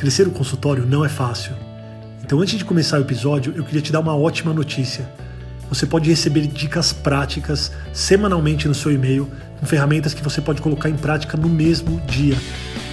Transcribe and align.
Crescer 0.00 0.26
o 0.26 0.30
consultório 0.30 0.86
não 0.86 1.04
é 1.04 1.10
fácil. 1.10 1.52
Então, 2.24 2.40
antes 2.40 2.56
de 2.56 2.64
começar 2.64 2.96
o 2.98 3.02
episódio, 3.02 3.52
eu 3.54 3.62
queria 3.62 3.82
te 3.82 3.92
dar 3.92 4.00
uma 4.00 4.16
ótima 4.16 4.50
notícia. 4.50 5.06
Você 5.68 5.84
pode 5.84 6.08
receber 6.08 6.46
dicas 6.46 6.90
práticas 6.90 7.70
semanalmente 7.92 8.66
no 8.66 8.72
seu 8.74 8.90
e-mail, 8.90 9.30
com 9.58 9.66
ferramentas 9.66 10.14
que 10.14 10.22
você 10.22 10.40
pode 10.40 10.62
colocar 10.62 10.88
em 10.88 10.96
prática 10.96 11.36
no 11.36 11.50
mesmo 11.50 12.00
dia. 12.06 12.34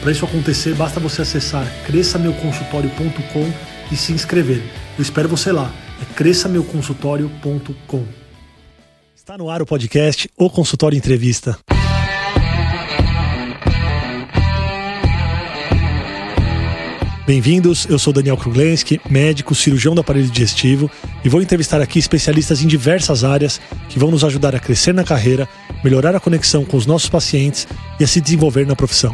Para 0.02 0.12
isso 0.12 0.26
acontecer, 0.26 0.76
basta 0.76 1.00
você 1.00 1.22
acessar 1.22 1.66
cresçameuconsultório.com 1.86 3.54
e 3.90 3.96
se 3.96 4.12
inscrever. 4.12 4.62
Eu 4.98 5.02
espero 5.02 5.30
você 5.30 5.54
lá. 5.54 5.72
É 6.02 6.14
cresçameuconsultório.com. 6.14 8.04
Está 9.16 9.38
no 9.38 9.50
ar 9.50 9.62
o 9.62 9.66
podcast 9.66 10.30
O 10.36 10.50
Consultório 10.50 10.98
Entrevista. 10.98 11.58
Bem-vindos, 17.28 17.86
eu 17.90 18.00
sou 18.00 18.14
Daniel 18.14 18.38
Kruglenski, 18.38 19.02
médico, 19.10 19.54
cirurgião 19.54 19.94
do 19.94 20.00
aparelho 20.00 20.30
digestivo 20.30 20.90
e 21.26 21.28
vou 21.28 21.42
entrevistar 21.42 21.82
aqui 21.82 22.00
especialistas 22.00 22.64
em 22.64 22.68
diversas 22.68 23.26
áreas 23.26 23.60
que 23.90 24.00
vão 24.00 24.10
nos 24.10 24.24
ajudar 24.24 24.56
a 24.56 24.60
crescer 24.62 24.94
na 24.94 25.04
carreira, 25.04 25.46
melhorar 25.84 26.16
a 26.16 26.22
conexão 26.22 26.64
com 26.64 26.78
os 26.78 26.86
nossos 26.86 27.10
pacientes 27.10 27.68
e 28.00 28.04
a 28.06 28.08
se 28.08 28.22
desenvolver 28.22 28.66
na 28.66 28.78
profissão. 28.78 29.14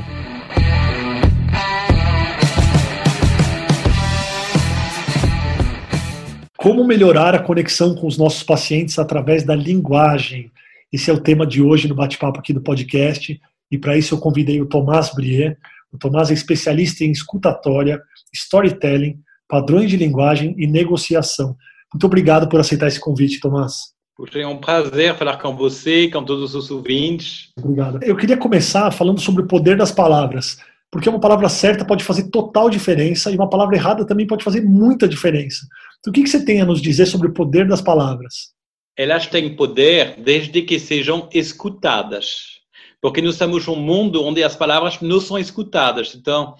Como 6.55 6.86
melhorar 6.86 7.34
a 7.34 7.39
conexão 7.39 7.95
com 7.95 8.05
os 8.05 8.16
nossos 8.16 8.44
pacientes 8.44 9.00
através 9.00 9.41
da 9.41 9.55
linguagem? 9.55 10.52
Esse 10.94 11.09
é 11.09 11.14
o 11.16 11.20
tema 11.20 11.48
de 11.48 11.64
hoje 11.64 11.88
no 11.88 11.95
bate-papo 11.95 12.38
aqui 12.38 12.53
do 12.53 12.61
podcast 12.61 13.41
e 13.72 13.77
para 13.80 13.98
isso 13.98 14.14
eu 14.14 14.20
convidei 14.20 14.61
o 14.61 14.67
Tomás 14.67 15.11
Brier, 15.16 15.58
o 15.93 15.97
Tomás 15.97 16.31
é 16.31 16.33
especialista 16.33 17.03
em 17.03 17.11
escutatória, 17.11 18.02
storytelling, 18.33 19.20
padrões 19.47 19.89
de 19.89 19.97
linguagem 19.97 20.55
e 20.58 20.66
negociação. 20.66 21.55
Muito 21.94 22.05
obrigado 22.05 22.49
por 22.49 22.59
aceitar 22.59 22.88
esse 22.88 22.99
convite, 22.99 23.39
Tomás. 23.39 23.94
Puxa, 24.16 24.39
é 24.39 24.47
um 24.47 24.58
prazer 24.58 25.16
falar 25.16 25.38
com 25.38 25.55
você, 25.55 26.08
com 26.09 26.23
todos 26.23 26.55
os 26.55 26.71
ouvintes. 26.71 27.49
Obrigado. 27.58 27.99
Eu 28.03 28.16
queria 28.16 28.38
começar 28.38 28.89
falando 28.91 29.19
sobre 29.19 29.44
o 29.44 29.47
poder 29.47 29.77
das 29.77 29.91
palavras, 29.91 30.58
porque 30.91 31.09
uma 31.09 31.19
palavra 31.19 31.49
certa 31.49 31.86
pode 31.86 32.03
fazer 32.03 32.30
total 32.30 32.69
diferença 32.69 33.31
e 33.31 33.36
uma 33.36 33.49
palavra 33.49 33.75
errada 33.75 34.05
também 34.05 34.25
pode 34.25 34.44
fazer 34.44 34.61
muita 34.61 35.08
diferença. 35.08 35.67
Então, 35.99 36.11
o 36.11 36.14
que 36.14 36.27
você 36.27 36.44
tem 36.44 36.61
a 36.61 36.66
nos 36.66 36.81
dizer 36.81 37.05
sobre 37.05 37.27
o 37.27 37.33
poder 37.33 37.67
das 37.67 37.81
palavras? 37.81 38.53
Elas 38.97 39.25
têm 39.25 39.55
poder 39.55 40.16
desde 40.19 40.61
que 40.61 40.80
sejam 40.80 41.27
escutadas 41.33 42.62
porque 43.03 43.21
nós 43.21 43.33
estamos 43.33 43.67
num 43.67 43.75
mundo 43.75 44.23
onde 44.23 44.41
as 44.41 44.55
palavras 44.55 45.01
não 45.01 45.19
são 45.19 45.37
escutadas. 45.37 46.15
Então, 46.15 46.55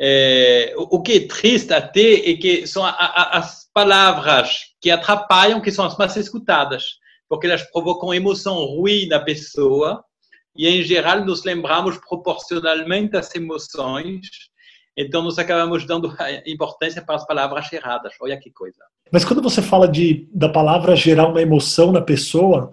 é, 0.00 0.72
o 0.74 1.02
que 1.02 1.12
é 1.12 1.28
triste 1.28 1.74
até 1.74 2.30
é 2.30 2.34
que 2.34 2.66
são 2.66 2.82
a, 2.82 2.88
a, 2.88 3.36
as 3.36 3.68
palavras 3.74 4.72
que 4.80 4.90
atrapalham 4.90 5.60
que 5.60 5.70
são 5.70 5.84
as 5.84 5.94
mais 5.98 6.16
escutadas, 6.16 6.82
porque 7.28 7.46
elas 7.46 7.62
provocam 7.70 8.14
emoção 8.14 8.54
ruim 8.54 9.06
na 9.06 9.20
pessoa 9.20 10.02
e, 10.56 10.66
em 10.66 10.82
geral, 10.82 11.26
nos 11.26 11.44
lembramos 11.44 11.98
proporcionalmente 11.98 13.10
das 13.10 13.34
emoções. 13.34 14.26
Então, 14.96 15.20
nós 15.20 15.38
acabamos 15.38 15.86
dando 15.86 16.10
importância 16.46 17.04
para 17.04 17.16
as 17.16 17.26
palavras 17.26 17.70
erradas. 17.70 18.14
Olha 18.22 18.40
que 18.40 18.50
coisa. 18.50 18.82
Mas 19.12 19.26
quando 19.26 19.42
você 19.42 19.60
fala 19.60 19.86
de 19.86 20.26
da 20.32 20.48
palavra 20.48 20.96
gerar 20.96 21.28
uma 21.28 21.42
emoção 21.42 21.92
na 21.92 22.00
pessoa, 22.00 22.72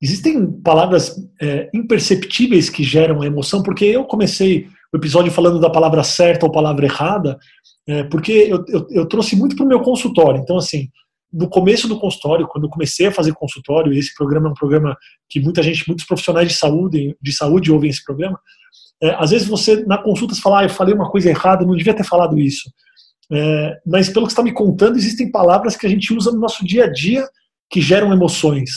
Existem 0.00 0.50
palavras 0.60 1.16
é, 1.40 1.68
imperceptíveis 1.74 2.70
que 2.70 2.84
geram 2.84 3.24
emoção, 3.24 3.62
porque 3.62 3.84
eu 3.84 4.04
comecei 4.04 4.66
o 4.92 4.96
episódio 4.96 5.32
falando 5.32 5.60
da 5.60 5.68
palavra 5.68 6.02
certa 6.04 6.46
ou 6.46 6.52
palavra 6.52 6.86
errada, 6.86 7.36
é, 7.86 8.04
porque 8.04 8.32
eu, 8.32 8.64
eu, 8.68 8.86
eu, 8.90 9.06
trouxe 9.06 9.34
muito 9.34 9.56
para 9.56 9.64
o 9.64 9.68
meu 9.68 9.80
consultório. 9.80 10.40
Então, 10.40 10.56
assim, 10.56 10.88
no 11.32 11.48
começo 11.48 11.88
do 11.88 11.98
consultório, 11.98 12.46
quando 12.46 12.64
eu 12.64 12.70
comecei 12.70 13.06
a 13.06 13.12
fazer 13.12 13.32
consultório, 13.34 13.92
e 13.92 13.98
esse 13.98 14.14
programa 14.14 14.48
é 14.48 14.50
um 14.50 14.54
programa 14.54 14.96
que 15.28 15.40
muita 15.40 15.62
gente, 15.62 15.86
muitos 15.86 16.06
profissionais 16.06 16.48
de 16.48 16.54
saúde, 16.54 17.16
de 17.20 17.32
saúde 17.32 17.72
ouvem 17.72 17.90
esse 17.90 18.04
programa, 18.04 18.38
é, 19.02 19.10
às 19.18 19.30
vezes 19.30 19.46
você, 19.48 19.84
na 19.84 19.98
consulta, 19.98 20.34
você 20.34 20.40
fala, 20.40 20.60
ah, 20.60 20.64
eu 20.64 20.70
falei 20.70 20.94
uma 20.94 21.10
coisa 21.10 21.28
errada, 21.28 21.66
não 21.66 21.76
devia 21.76 21.94
ter 21.94 22.04
falado 22.04 22.38
isso. 22.38 22.70
É, 23.30 23.78
mas 23.86 24.08
pelo 24.08 24.26
que 24.26 24.32
está 24.32 24.42
me 24.42 24.52
contando, 24.52 24.96
existem 24.96 25.30
palavras 25.30 25.76
que 25.76 25.86
a 25.86 25.90
gente 25.90 26.14
usa 26.14 26.30
no 26.30 26.38
nosso 26.38 26.64
dia 26.64 26.84
a 26.84 26.92
dia 26.92 27.28
que 27.70 27.80
geram 27.80 28.12
emoções. 28.12 28.70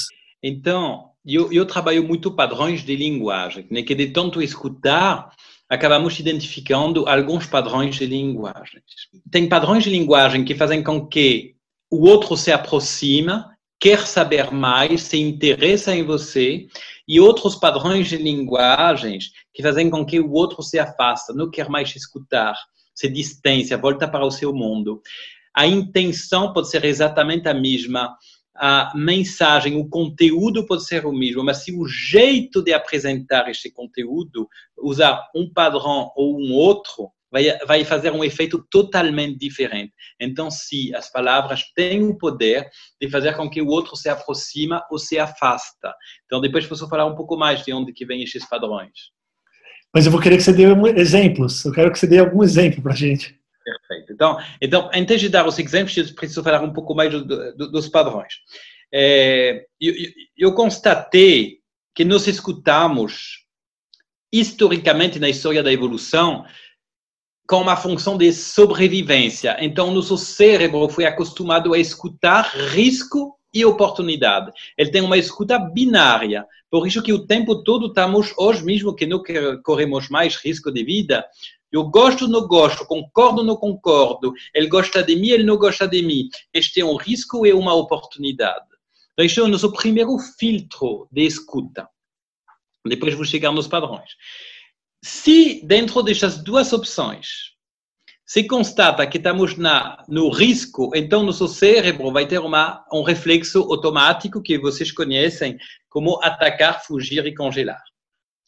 Então, 0.44 1.11
eu, 1.26 1.52
eu 1.52 1.66
trabalho 1.66 2.04
muito 2.04 2.32
padrões 2.32 2.84
de 2.84 2.96
linguagem, 2.96 3.68
né, 3.70 3.84
que 3.84 3.96
de 3.96 4.08
tanto 4.08 4.42
escutar, 4.42 5.30
acabamos 5.70 6.20
identificando 6.20 7.08
alguns 7.08 7.46
padrões 7.46 7.96
de 7.96 8.06
linguagem. 8.06 8.82
Tem 9.32 9.48
padrões 9.48 9.84
de 9.84 9.90
linguagem 9.90 10.44
que 10.44 10.56
fazem 10.56 10.84
com 10.84 11.08
que 11.08 11.56
o 11.90 12.08
outro 12.08 12.36
se 12.36 12.52
aproxima, 12.52 13.56
quer 13.80 14.06
saber 14.06 14.52
mais, 14.52 15.04
se 15.04 15.18
interessa 15.20 15.96
em 15.96 16.04
você, 16.04 16.68
e 17.08 17.20
outros 17.20 17.56
padrões 17.56 18.08
de 18.08 18.18
linguagens 18.18 19.32
que 19.54 19.64
fazem 19.64 19.90
com 19.90 20.06
que 20.06 20.20
o 20.20 20.32
outro 20.32 20.62
se 20.62 20.80
afasta, 20.80 21.34
não 21.34 21.50
quer 21.50 21.70
mais 21.70 21.96
escutar, 21.96 22.56
se 22.94 23.10
distancia, 23.10 23.78
volta 23.78 24.08
para 24.08 24.26
o 24.26 24.32
seu 24.32 24.54
mundo. 24.54 25.02
A 25.54 25.68
intenção 25.68 26.54
pode 26.54 26.70
ser 26.70 26.86
exatamente 26.86 27.50
a 27.50 27.54
mesma, 27.54 28.16
a 28.56 28.92
mensagem, 28.96 29.76
o 29.76 29.88
conteúdo 29.88 30.66
pode 30.66 30.86
ser 30.86 31.06
o 31.06 31.14
mesmo, 31.14 31.44
mas 31.44 31.64
se 31.64 31.72
o 31.74 31.88
jeito 31.88 32.62
de 32.62 32.74
apresentar 32.74 33.50
este 33.50 33.72
conteúdo, 33.72 34.48
usar 34.78 35.30
um 35.36 35.52
padrão 35.52 36.12
ou 36.16 36.38
um 36.40 36.54
outro, 36.54 37.12
vai, 37.32 37.58
vai 37.66 37.86
fazer 37.86 38.12
um 38.12 38.24
efeito 38.24 38.66
totalmente 38.70 39.40
diferente. 39.40 39.94
Então, 40.20 40.52
se 40.52 40.94
as 40.94 41.10
palavras 41.10 41.64
têm 41.74 42.04
o 42.04 42.18
poder 42.18 42.70
de 43.00 43.10
fazer 43.10 43.36
com 43.36 43.50
que 43.50 43.62
o 43.62 43.68
outro 43.68 43.96
se 43.96 44.10
aproxima 44.10 44.84
ou 44.92 45.00
se 45.00 45.18
afasta. 45.18 45.96
Então, 46.26 46.42
depois 46.42 46.68
posso 46.68 46.88
falar 46.90 47.06
um 47.06 47.16
pouco 47.16 47.38
mais 47.38 47.64
de 47.64 47.74
onde 47.74 47.94
que 47.94 48.06
vem 48.06 48.22
estes 48.22 48.48
padrões. 48.48 48.92
Mas 49.94 50.06
eu 50.06 50.12
vou 50.12 50.22
querer 50.22 50.38
que 50.38 50.44
você 50.44 50.54
dê 50.54 50.66
exemplos. 50.98 51.66
Eu 51.66 51.72
quero 51.72 51.92
que 51.92 52.00
você 52.00 52.08
dê 52.08 52.20
algum 52.20 52.44
exemplo 52.44 52.82
para 52.82 52.96
gente. 52.96 53.41
Perfeito. 53.64 54.14
Então, 54.14 54.38
então, 54.60 54.90
antes 54.94 55.20
de 55.20 55.30
dar 55.30 55.48
os 55.48 55.58
exemplos, 55.60 55.96
eu 55.96 56.16
preciso 56.16 56.44
falar 56.44 56.62
um 56.64 56.74
pouco 56.74 56.96
mais 56.96 57.12
do, 57.12 57.24
do, 57.24 57.72
dos 57.72 57.88
padrões. 57.88 58.34
É, 58.94 59.66
eu, 59.80 59.94
eu 60.38 60.54
constatei 60.54 61.60
que 61.94 62.04
nós 62.04 62.28
escutamos, 62.28 63.46
historicamente, 64.32 65.20
na 65.20 65.30
história 65.30 65.62
da 65.62 65.72
evolução, 65.72 66.46
com 67.48 67.58
uma 67.58 67.76
função 67.76 68.18
de 68.18 68.32
sobrevivência. 68.32 69.58
Então, 69.60 69.94
nosso 69.94 70.18
cérebro 70.18 70.88
foi 70.90 71.06
acostumado 71.06 71.74
a 71.74 71.78
escutar 71.78 72.44
risco 72.70 73.38
e 73.54 73.66
oportunidade. 73.66 74.52
Ele 74.78 74.90
tem 74.90 75.02
uma 75.02 75.18
escuta 75.18 75.60
binária. 75.60 76.46
Por 76.70 76.88
isso 76.88 77.04
que 77.04 77.12
o 77.12 77.26
tempo 77.26 77.64
todo 77.64 77.88
estamos, 77.88 78.34
hoje 78.38 78.64
mesmo 78.64 78.96
que 78.96 79.06
não 79.06 79.22
corremos 79.64 80.08
mais 80.08 80.38
risco 80.38 80.72
de 80.72 80.84
vida, 80.84 81.26
eu 81.72 81.86
gosto 81.86 82.24
ou 82.24 82.28
não 82.28 82.48
gosto, 82.48 82.86
concordo 82.86 83.40
ou 83.40 83.46
não 83.46 83.56
concordo, 83.56 84.34
ele 84.54 84.68
gosta 84.68 85.02
de 85.02 85.16
mim, 85.16 85.30
ele 85.30 85.44
não 85.44 85.58
gosta 85.58 85.88
de 85.88 86.02
mim. 86.02 86.28
Este 86.54 86.82
é 86.82 86.86
um 86.86 86.98
risco 86.98 87.46
e 87.46 87.54
uma 87.54 87.74
oportunidade. 87.74 88.66
Então, 89.14 89.26
este 89.26 89.40
é 89.40 89.44
o 89.44 89.48
nosso 89.48 89.72
primeiro 89.72 90.18
filtro 90.38 91.08
de 91.12 91.26
escuta. 91.26 91.88
Depois 92.86 93.14
vou 93.14 93.24
chegar 93.24 93.52
nos 93.52 93.68
padrões. 93.68 94.12
Se 95.04 95.66
dentro 95.66 96.04
destas 96.04 96.44
duas 96.44 96.74
opções 96.74 97.52
se 98.26 98.44
constata 98.46 99.06
que 99.08 99.18
estamos 99.18 99.58
na, 99.58 100.04
no 100.08 100.30
risco, 100.30 100.92
então 100.96 101.24
nosso 101.24 101.48
cérebro 101.48 102.12
vai 102.12 102.26
ter 102.26 102.40
uma, 102.40 102.86
um 102.92 103.04
reflexo 103.04 103.60
automático 103.60 104.42
que 104.42 104.58
vocês 104.58 104.92
conhecem 104.92 105.58
como 105.90 106.20
atacar, 106.24 106.84
fugir 106.86 107.26
e 107.26 107.36
congelar 107.36 107.82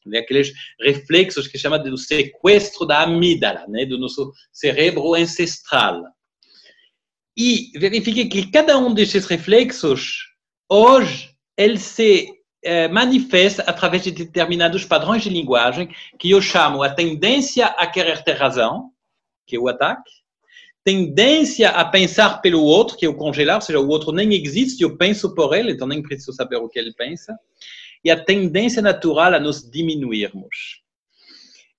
né? 0.05 0.19
aqueles 0.19 0.51
reflexos 0.79 1.47
que 1.47 1.57
chama 1.57 1.79
do 1.79 1.97
sequestro 1.97 2.85
da 2.85 3.03
amígdala, 3.03 3.65
né? 3.67 3.85
do 3.85 3.97
nosso 3.97 4.31
cérebro 4.51 5.13
ancestral. 5.13 6.03
E 7.35 7.71
verifique 7.77 8.25
que 8.25 8.51
cada 8.51 8.77
um 8.77 8.93
desses 8.93 9.25
reflexos, 9.25 10.19
hoje, 10.69 11.29
ele 11.57 11.79
se 11.79 12.29
eh, 12.63 12.87
manifesta 12.87 13.63
através 13.63 14.03
de 14.03 14.11
determinados 14.11 14.85
padrões 14.85 15.23
de 15.23 15.29
linguagem 15.29 15.89
que 16.19 16.31
eu 16.31 16.41
chamo 16.41 16.83
a 16.83 16.93
tendência 16.93 17.65
a 17.65 17.87
querer 17.87 18.23
ter 18.23 18.33
razão, 18.33 18.91
que 19.45 19.55
é 19.55 19.59
o 19.59 19.67
ataque, 19.67 20.11
tendência 20.83 21.69
a 21.69 21.85
pensar 21.85 22.41
pelo 22.41 22.61
outro, 22.61 22.97
que 22.97 23.05
é 23.05 23.09
o 23.09 23.15
congelar, 23.15 23.55
ou 23.55 23.61
seja, 23.61 23.79
o 23.79 23.87
outro 23.87 24.11
nem 24.11 24.33
existe, 24.33 24.83
eu 24.83 24.97
penso 24.97 25.33
por 25.33 25.53
ele, 25.53 25.71
então 25.71 25.87
nem 25.87 26.01
preciso 26.01 26.33
saber 26.33 26.57
o 26.57 26.67
que 26.67 26.77
ele 26.77 26.93
pensa, 26.93 27.37
e 28.03 28.11
a 28.11 28.23
tendência 28.23 28.81
natural 28.81 29.33
a 29.33 29.39
nos 29.39 29.69
diminuirmos. 29.69 30.81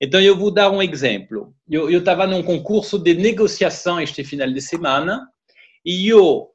Então, 0.01 0.21
eu 0.21 0.37
vou 0.37 0.51
dar 0.51 0.71
um 0.71 0.83
exemplo. 0.83 1.55
Eu 1.69 1.99
estava 1.99 2.27
num 2.27 2.43
concurso 2.43 2.99
de 2.99 3.15
negociação 3.15 4.01
este 4.01 4.25
final 4.25 4.51
de 4.51 4.61
semana 4.61 5.29
e 5.85 6.09
eu 6.09 6.51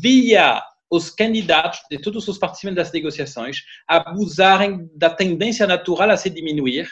via 0.00 0.62
os 0.90 1.08
candidatos 1.08 1.80
de 1.90 1.98
todos 1.98 2.26
os 2.26 2.36
participantes 2.36 2.76
das 2.76 2.92
negociações 2.92 3.58
abusarem 3.86 4.90
da 4.94 5.08
tendência 5.08 5.66
natural 5.66 6.10
a 6.10 6.16
se 6.16 6.28
diminuir 6.28 6.88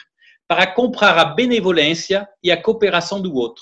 para 0.47 0.65
comprar 0.65 1.17
a 1.17 1.25
benevolência 1.25 2.27
e 2.41 2.51
a 2.51 2.61
cooperação 2.61 3.21
do 3.21 3.35
outro. 3.35 3.61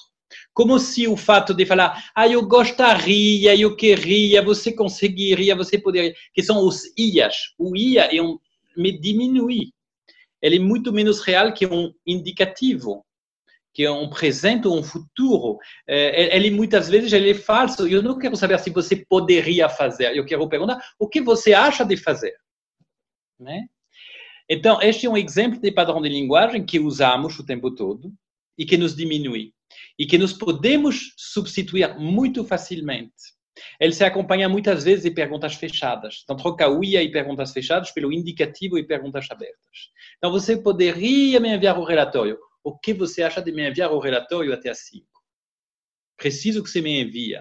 Como 0.54 0.78
se 0.80 1.08
o 1.08 1.18
fato 1.18 1.54
de 1.54 1.66
falar, 1.66 2.12
ah, 2.16 2.28
eu 2.28 2.46
gostaria, 2.46 3.56
eu 3.56 3.76
queria, 3.76 4.42
você 4.42 4.72
conseguiria, 4.72 5.56
você 5.56 5.78
poderia, 5.78 6.14
que 6.34 6.44
são 6.44 6.66
os 6.66 6.84
ias. 6.98 7.36
O 7.58 7.76
ia 7.76 8.16
é 8.16 8.22
um, 8.22 8.38
me 8.78 8.98
diminui. 8.98 9.72
Ele 10.42 10.58
é 10.58 10.60
muito 10.60 10.94
menos 10.94 11.22
real 11.22 11.52
que 11.54 11.66
um 11.66 11.92
indicativo, 12.06 13.04
que 13.74 13.84
é 13.84 13.92
um 13.92 14.10
presente 14.10 14.68
ou 14.68 14.78
um 14.78 14.84
futuro. 14.84 15.58
É, 15.88 16.36
ele 16.36 16.52
muitas 16.52 16.88
vezes 16.88 17.12
ele 17.12 17.32
é 17.32 17.36
falso. 17.36 17.88
Eu 17.88 18.04
não 18.04 18.18
quero 18.18 18.36
saber 18.36 18.60
se 18.60 18.70
você 18.70 19.06
poderia 19.10 19.68
fazer. 19.68 20.16
Eu 20.16 20.26
quero 20.26 20.48
perguntar 20.48 20.82
o 21.00 21.08
que 21.08 21.22
você 21.22 21.54
acha 21.54 21.84
de 21.84 21.98
fazer. 21.98 22.36
Né? 23.40 23.68
Então, 24.50 24.82
este 24.82 25.06
é 25.06 25.10
um 25.10 25.18
exemplo 25.18 25.60
de 25.60 25.72
padrão 25.72 26.02
de 26.02 26.10
linguagem 26.10 26.66
que 26.66 26.80
usamos 26.80 27.38
o 27.38 27.46
tempo 27.46 27.74
todo 27.74 28.14
e 28.58 28.66
que 28.66 28.78
nos 28.78 28.96
diminui 28.96 29.54
e 30.00 30.06
que 30.06 30.18
nos 30.18 30.34
podemos 30.34 31.14
substituir 31.18 31.98
muito 31.98 32.46
facilmente. 32.46 33.37
Ele 33.80 33.94
se 33.94 34.04
acompanha 34.04 34.48
muitas 34.50 34.84
vezes 34.84 35.04
de 35.04 35.12
perguntas 35.12 35.56
fechadas. 35.56 36.22
Então, 36.24 36.36
troca 36.36 36.70
o 36.70 36.84
IA 36.84 37.04
e 37.04 37.12
perguntas 37.12 37.52
fechadas 37.52 37.92
pelo 37.92 38.12
indicativo 38.12 38.78
e 38.78 38.84
perguntas 38.84 39.28
abertas. 39.30 39.92
Então, 40.18 40.32
você 40.32 40.58
poderia 40.58 41.40
me 41.40 41.54
enviar 41.54 41.80
o 41.80 41.84
relatório. 41.84 42.38
O 42.64 42.78
que 42.78 42.94
você 42.94 43.24
acha 43.24 43.42
de 43.42 43.52
me 43.52 43.68
enviar 43.68 43.92
o 43.92 44.00
relatório 44.00 44.54
até 44.54 44.70
às 44.70 44.80
5? 44.80 45.06
Preciso 46.18 46.64
que 46.64 46.70
você 46.70 46.82
me 46.82 47.02
envie. 47.02 47.40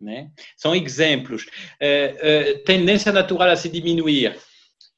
Né? 0.00 0.30
São 0.56 0.74
exemplos. 0.74 1.46
É, 1.80 2.16
é, 2.20 2.58
tendência 2.58 3.12
natural 3.12 3.50
a 3.50 3.56
se 3.56 3.68
diminuir. 3.68 4.36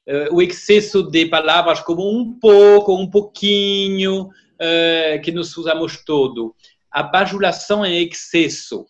É, 0.07 0.29
o 0.31 0.41
excesso 0.41 1.03
de 1.03 1.25
palavras 1.27 1.79
como 1.79 2.09
um 2.09 2.39
pouco, 2.39 2.95
um 2.95 3.09
pouquinho, 3.09 4.29
é, 4.59 5.19
que 5.19 5.31
nós 5.31 5.55
usamos 5.57 6.03
todo 6.03 6.55
a 6.95 7.03
bajulação 7.03 7.85
em 7.85 8.07
excesso 8.07 8.87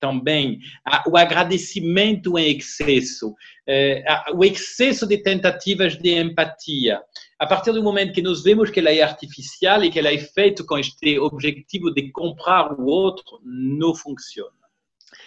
também, 0.00 0.58
o 1.06 1.16
agradecimento 1.16 2.38
em 2.38 2.56
excesso, 2.56 3.34
eh, 3.66 4.04
o 4.34 4.44
excesso 4.44 5.06
de 5.06 5.18
tentativas 5.18 5.96
de 5.96 6.18
empatia. 6.18 7.00
A 7.38 7.46
partir 7.46 7.72
do 7.72 7.82
momento 7.82 8.12
que 8.12 8.22
nós 8.22 8.42
vemos 8.42 8.70
que 8.70 8.80
ela 8.80 8.90
é 8.90 9.02
artificial 9.02 9.82
e 9.84 9.90
que 9.90 9.98
ela 9.98 10.12
é 10.12 10.18
feita 10.18 10.64
com 10.64 10.78
este 10.78 11.18
objetivo 11.18 11.92
de 11.92 12.10
comprar 12.10 12.72
o 12.72 12.86
outro, 12.86 13.40
não 13.44 13.94
funciona. 13.94 14.50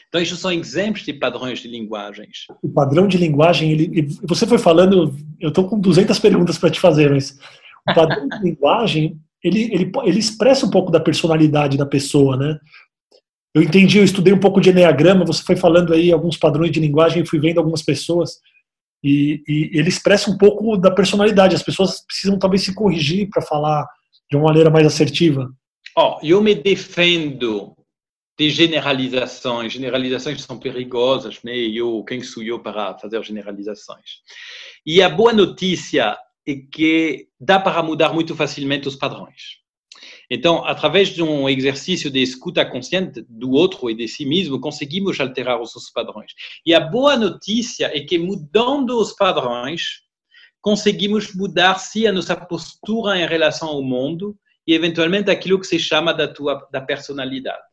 Então, 0.07 0.19
estes 0.19 0.39
são 0.39 0.51
exemplos 0.51 1.06
de 1.06 1.13
padrões 1.13 1.60
de 1.60 1.68
linguagens. 1.68 2.45
O 2.63 2.69
padrão 2.69 3.07
de 3.07 3.18
linguagem, 3.18 3.72
ele, 3.72 4.07
você 4.24 4.48
foi 4.48 4.57
falando, 4.57 5.15
eu 5.39 5.50
estou 5.50 5.69
com 5.69 5.80
200 5.80 6.18
perguntas 6.18 6.57
para 6.57 6.72
te 6.72 6.80
fazer, 6.80 7.12
mas 7.12 7.38
o 7.88 7.94
padrão 7.94 8.27
de 8.27 8.39
linguagem, 8.44 9.19
ele, 9.44 9.72
ele, 9.72 9.92
ele 10.04 10.19
expressa 10.19 10.65
um 10.65 10.69
pouco 10.69 10.92
da 10.92 11.00
personalidade 11.00 11.77
da 11.77 11.86
pessoa, 11.86 12.36
né? 12.36 12.60
Eu 13.54 13.63
entendi, 13.63 13.98
eu 13.98 14.04
estudei 14.04 14.31
um 14.31 14.40
pouco 14.40 14.62
de 14.62 14.69
Enneagrama, 14.69 15.25
você 15.25 15.44
foi 15.44 15.56
falando 15.56 15.94
aí 15.94 16.12
alguns 16.12 16.38
padrões 16.38 16.72
de 16.72 16.80
linguagem, 16.80 17.25
fui 17.25 17.40
vendo 17.40 17.57
algumas 17.57 17.81
pessoas, 17.81 18.40
e, 19.04 19.42
e 19.48 19.72
ele 19.74 19.90
expressa 19.90 20.30
um 20.30 20.38
pouco 20.38 20.78
da 20.78 20.92
personalidade. 20.92 21.56
As 21.56 21.63
pessoas 21.63 22.06
precisam 22.06 22.38
talvez 22.38 22.63
se 22.63 22.75
corrigir 22.75 23.30
para 23.30 23.42
falar 23.42 23.88
de 24.30 24.38
uma 24.38 24.46
maneira 24.46 24.69
mais 24.69 24.86
assertiva. 24.86 25.50
Oh, 25.98 26.19
eu 26.22 26.42
me 26.42 26.54
defendo 26.54 27.75
de 28.38 28.50
generalizações. 28.50 29.74
Generalizações 29.74 30.42
são 30.42 30.60
perigosas, 30.60 31.42
né? 31.44 31.56
Eu, 31.57 32.04
quem 32.04 32.22
sou 32.22 32.44
eu 32.44 32.60
para 32.60 32.98
fazer 32.98 33.22
generalizações? 33.24 34.22
E 34.86 35.01
a 35.01 35.10
boa 35.10 35.34
notícia 35.34 36.18
é 36.48 36.56
que 36.56 37.28
dá 37.40 37.60
para 37.60 37.84
mudar 37.84 38.13
muito 38.13 38.36
facilmente 38.36 38.88
os 38.88 38.96
padrões. 38.96 39.60
Então, 40.29 40.63
através 40.63 41.09
de 41.09 41.23
um 41.23 41.49
exercício 41.49 42.11
de 42.11 42.21
escuta 42.21 42.63
consciente 42.63 43.25
do 43.27 43.51
outro 43.51 43.89
e 43.89 43.95
de 43.95 44.07
si 44.07 44.25
mesmo, 44.25 44.59
conseguimos 44.59 45.19
alterar 45.19 45.59
os 45.59 45.89
padrões. 45.89 46.33
E 46.63 46.73
a 46.73 46.79
boa 46.79 47.17
notícia 47.17 47.87
é 47.87 47.99
que, 48.01 48.19
mudando 48.19 48.99
os 48.99 49.13
padrões, 49.13 50.01
conseguimos 50.61 51.33
mudar 51.33 51.79
se 51.79 52.05
a 52.05 52.11
nossa 52.11 52.35
postura 52.35 53.19
em 53.19 53.27
relação 53.27 53.69
ao 53.69 53.81
mundo 53.81 54.37
e, 54.67 54.73
eventualmente, 54.73 55.31
aquilo 55.31 55.59
que 55.59 55.65
se 55.65 55.79
chama 55.79 56.13
da 56.13 56.27
tua 56.27 56.67
da 56.71 56.79
personalidade. 56.79 57.63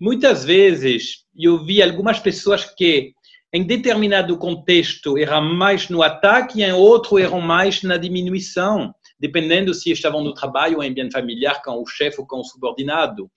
Muitas 0.00 0.44
vezes, 0.44 1.24
eu 1.36 1.64
vi 1.64 1.82
algumas 1.82 2.18
pessoas 2.18 2.64
que 2.64 3.14
em 3.52 3.62
determinado 3.62 4.36
contexto 4.36 5.16
eram 5.16 5.54
mais 5.54 5.88
no 5.88 6.02
ataque, 6.02 6.60
e 6.60 6.64
em 6.64 6.72
outro 6.72 7.18
eram 7.18 7.40
mais 7.40 7.82
na 7.82 7.96
diminuição, 7.96 8.94
dependendo 9.18 9.72
se 9.74 9.90
estavam 9.90 10.22
no 10.22 10.34
trabalho 10.34 10.78
ou 10.78 10.84
em 10.84 10.90
ambiente 10.90 11.12
familiar 11.12 11.62
com 11.62 11.82
o 11.82 11.86
chefe 11.86 12.20
ou 12.20 12.26
com 12.26 12.40
o 12.40 12.44
subordinado. 12.44 13.30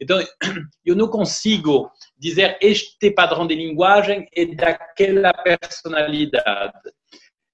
Então, 0.00 0.18
eu 0.84 0.94
não 0.94 1.08
consigo 1.08 1.90
dizer 2.18 2.58
este 2.60 3.10
padrão 3.10 3.46
de 3.46 3.54
linguagem 3.54 4.26
é 4.34 4.46
daquela 4.46 5.32
personalidade. 5.32 6.90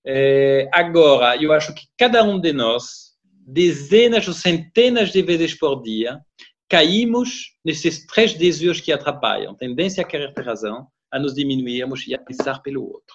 É, 0.05 0.69
agora, 0.73 1.37
eu 1.37 1.53
acho 1.53 1.73
que 1.75 1.83
cada 1.97 2.25
um 2.25 2.41
de 2.41 2.53
nós, 2.53 3.13
dezenas 3.47 4.27
ou 4.27 4.35
centenas 4.35 5.13
de 5.13 5.23
vezes 5.23 5.55
por 5.55 5.83
dia, 5.83 6.21
caímos 6.69 7.55
nesses 7.65 8.07
três 8.07 8.35
desvios 8.35 8.81
que 8.81 8.93
atrapalham: 8.93 9.55
tendência 9.55 10.03
a 10.03 10.07
querer 10.07 10.33
ter 10.33 10.45
razão, 10.45 10.89
a 11.11 11.19
nos 11.19 11.35
diminuirmos 11.35 12.07
e 12.07 12.15
a 12.15 12.19
pensar 12.19 12.61
pelo 12.63 12.83
outro. 12.83 13.15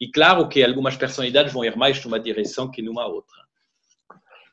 E 0.00 0.10
claro 0.10 0.48
que 0.48 0.62
algumas 0.62 0.96
personalidades 0.96 1.52
vão 1.52 1.64
ir 1.64 1.76
mais 1.76 2.04
numa 2.04 2.20
direção 2.20 2.70
que 2.70 2.82
numa 2.82 3.06
outra. 3.06 3.47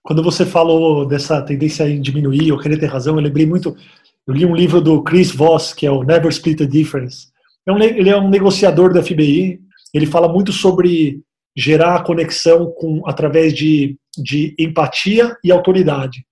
Quando 0.06 0.22
você 0.22 0.46
falou 0.46 1.04
dessa 1.04 1.42
tendência 1.42 1.90
em 1.90 2.00
diminuir 2.00 2.52
ou 2.52 2.60
querer 2.60 2.78
ter 2.78 2.86
razão, 2.86 3.16
eu 3.16 3.24
lembrei 3.24 3.44
muito. 3.48 3.75
Eu 4.28 4.36
li 4.36 4.46
um 4.46 4.56
livro 4.56 4.80
do 4.80 5.02
Chris 5.02 5.31
Voss, 5.31 5.74
que 5.74 5.84
é 5.84 5.90
o 5.90 6.04
Never 6.04 6.30
Split 6.30 6.60
the 6.60 6.66
Difference. 6.68 7.30
É 7.68 7.72
ele 7.72 8.12
é 8.12 8.16
um 8.16 8.30
negociador 8.30 8.94
da 8.94 9.02
FBI. 9.02 9.60
Ele 9.92 10.06
fala 10.06 10.31
muito 10.31 10.52
sobre 10.52 11.22
gerar 11.57 12.04
conexão 12.04 12.72
com 12.78 13.02
através 13.07 13.52
de, 13.52 13.98
de 14.16 14.54
empatia 14.60 15.36
e 15.44 15.52
autoridade. 15.52 16.24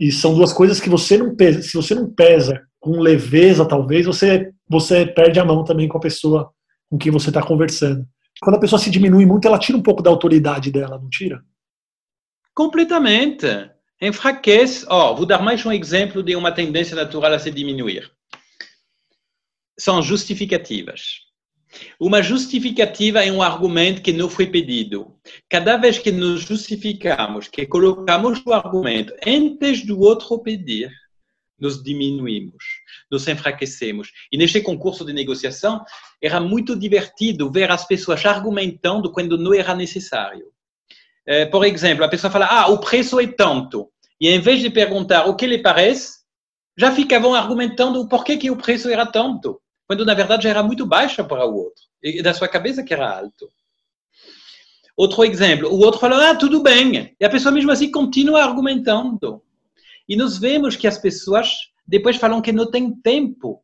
E 0.00 0.10
são 0.10 0.34
duas 0.34 0.54
coisas 0.54 0.80
que 0.80 0.88
você 0.88 1.18
não 1.18 1.36
pesa. 1.36 1.60
Se 1.60 1.74
você 1.74 1.94
não 1.94 2.10
pesa 2.10 2.62
com 2.80 2.98
leveza, 2.98 3.66
talvez, 3.66 4.06
você, 4.06 4.52
você 4.66 5.04
perde 5.04 5.38
a 5.38 5.44
mão 5.44 5.64
também 5.64 5.86
com 5.86 5.98
a 5.98 6.00
pessoa 6.00 6.50
com 6.88 6.96
quem 6.96 7.12
você 7.12 7.28
está 7.28 7.42
conversando. 7.42 8.06
Quando 8.40 8.56
a 8.56 8.60
pessoa 8.60 8.78
se 8.78 8.88
diminui 8.88 9.26
muito, 9.26 9.46
ela 9.46 9.58
tira 9.58 9.76
um 9.76 9.82
pouco 9.82 10.02
da 10.02 10.08
autoridade 10.08 10.72
dela, 10.72 10.98
não 10.98 11.10
tira? 11.10 11.42
Completamente. 12.56 13.46
Enfraquece. 14.00 14.86
Oh, 14.88 15.14
vou 15.14 15.26
dar 15.26 15.42
mais 15.42 15.66
um 15.66 15.70
exemplo 15.70 16.22
de 16.22 16.34
uma 16.34 16.50
tendência 16.50 16.96
natural 16.96 17.34
a 17.34 17.38
se 17.38 17.50
diminuir. 17.50 18.10
São 19.78 20.00
justificativas. 20.00 21.20
Uma 22.00 22.22
justificativa 22.22 23.22
é 23.22 23.30
um 23.30 23.42
argumento 23.42 24.00
que 24.00 24.10
não 24.10 24.30
foi 24.30 24.46
pedido. 24.46 25.18
Cada 25.50 25.76
vez 25.76 25.98
que 25.98 26.10
nos 26.10 26.40
justificamos, 26.40 27.46
que 27.46 27.66
colocamos 27.66 28.40
o 28.46 28.54
argumento 28.54 29.12
antes 29.26 29.84
do 29.84 30.00
outro 30.00 30.38
pedir, 30.38 30.90
nos 31.60 31.82
diminuímos, 31.82 32.64
nos 33.10 33.28
enfraquecemos. 33.28 34.10
E 34.32 34.38
neste 34.38 34.62
concurso 34.62 35.04
de 35.04 35.12
negociação, 35.12 35.84
era 36.22 36.40
muito 36.40 36.74
divertido 36.74 37.52
ver 37.52 37.70
as 37.70 37.86
pessoas 37.86 38.24
argumentando 38.24 39.12
quando 39.12 39.36
não 39.36 39.52
era 39.52 39.74
necessário. 39.74 40.55
Eh, 41.26 41.46
por 41.46 41.64
exemplo, 41.64 42.04
a 42.04 42.08
pessoa 42.08 42.30
fala, 42.30 42.46
ah, 42.46 42.68
o 42.68 42.78
preço 42.78 43.18
é 43.20 43.26
tanto. 43.26 43.90
E 44.20 44.28
em 44.28 44.40
vez 44.40 44.60
de 44.60 44.70
perguntar 44.70 45.26
o 45.26 45.36
que 45.36 45.46
lhe 45.46 45.58
parece, 45.58 46.20
já 46.76 46.92
ficavam 46.92 47.34
argumentando 47.34 48.00
o 48.00 48.08
porquê 48.08 48.36
que 48.36 48.50
o 48.50 48.56
preço 48.56 48.88
era 48.88 49.04
tanto 49.06 49.60
quando 49.86 50.04
na 50.04 50.14
verdade 50.14 50.44
já 50.44 50.50
era 50.50 50.62
muito 50.62 50.84
baixa 50.84 51.22
para 51.22 51.46
o 51.46 51.54
outro, 51.54 51.82
e 52.02 52.20
da 52.20 52.34
sua 52.34 52.48
cabeça 52.48 52.82
que 52.82 52.92
era 52.92 53.18
alto. 53.18 53.48
Outro 54.96 55.24
exemplo, 55.24 55.68
o 55.68 55.78
outro 55.78 56.00
falou, 56.00 56.18
ah, 56.18 56.34
tudo 56.34 56.62
bem, 56.62 57.14
e 57.18 57.24
a 57.24 57.30
pessoa 57.30 57.52
mesmo 57.52 57.70
assim 57.70 57.90
continua 57.90 58.42
argumentando. 58.42 59.42
E 60.08 60.16
nós 60.16 60.38
vemos 60.38 60.74
que 60.74 60.86
as 60.86 60.98
pessoas 60.98 61.70
depois 61.86 62.16
falam 62.16 62.40
que 62.40 62.50
não 62.50 62.70
tem 62.70 62.90
tempo, 63.00 63.62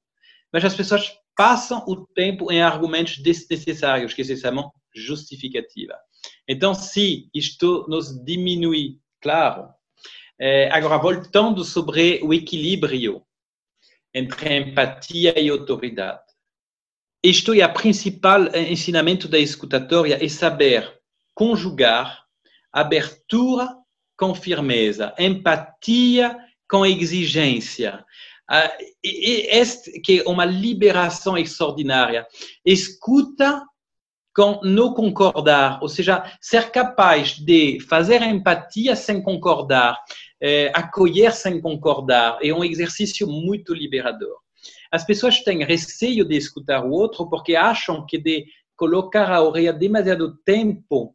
mas 0.53 0.65
as 0.65 0.75
pessoas 0.75 1.11
passam 1.37 1.85
o 1.87 2.07
tempo 2.07 2.51
em 2.53 2.63
argumentos 2.63 3.19
desnecessários, 3.19 4.15
que 4.15 4.25
se 4.25 4.37
chamam 4.37 4.71
justificativa. 4.95 5.97
Então, 6.49 6.75
se 6.75 7.29
isto 7.35 7.87
nos 7.89 8.23
diminui, 8.25 8.99
claro. 9.21 9.69
É, 10.39 10.71
agora, 10.73 10.99
voltando 10.99 11.65
sobre 11.65 12.21
o 12.23 12.35
equilíbrio 12.35 13.23
entre 14.15 14.57
empatia 14.57 15.39
e 15.39 15.49
autoridade. 15.49 16.21
Isto 17.25 17.55
é 17.55 17.65
o 17.65 17.73
principal 17.73 18.55
ensinamento 18.55 19.29
da 19.29 19.39
escutatória, 19.39 20.23
é 20.23 20.29
saber 20.29 21.01
conjugar 21.35 22.23
abertura 22.73 23.69
com 24.17 24.35
firmeza, 24.35 25.15
empatia 25.19 26.37
com 26.69 26.85
exigência. 26.85 28.05
Este 29.03 30.01
que 30.01 30.21
é 30.21 30.29
uma 30.29 30.45
liberação 30.45 31.39
extraordinária. 31.39 32.27
Escuta 32.65 33.63
com 34.35 34.61
não 34.63 34.95
concordar, 34.95 35.79
ou 35.83 35.89
seja, 35.89 36.25
ser 36.41 36.71
capaz 36.71 37.33
de 37.37 37.81
fazer 37.81 38.23
empatia 38.23 38.97
sem 38.97 39.23
concordar, 39.23 39.99
é, 40.41 40.73
acolher 40.75 41.33
sem 41.33 41.61
concordar. 41.61 42.39
É 42.43 42.53
um 42.53 42.65
exercício 42.65 43.27
muito 43.27 43.75
liberador. 43.75 44.39
As 44.91 45.05
pessoas 45.05 45.41
têm 45.41 45.65
receio 45.65 46.25
de 46.25 46.37
escutar 46.37 46.85
o 46.85 46.91
outro 46.91 47.29
porque 47.29 47.57
acham 47.57 48.07
que 48.07 48.19
de 48.19 48.45
colocar 48.77 49.31
a 49.31 49.43
orelha 49.43 49.73
demasiado 49.73 50.37
tempo 50.45 51.15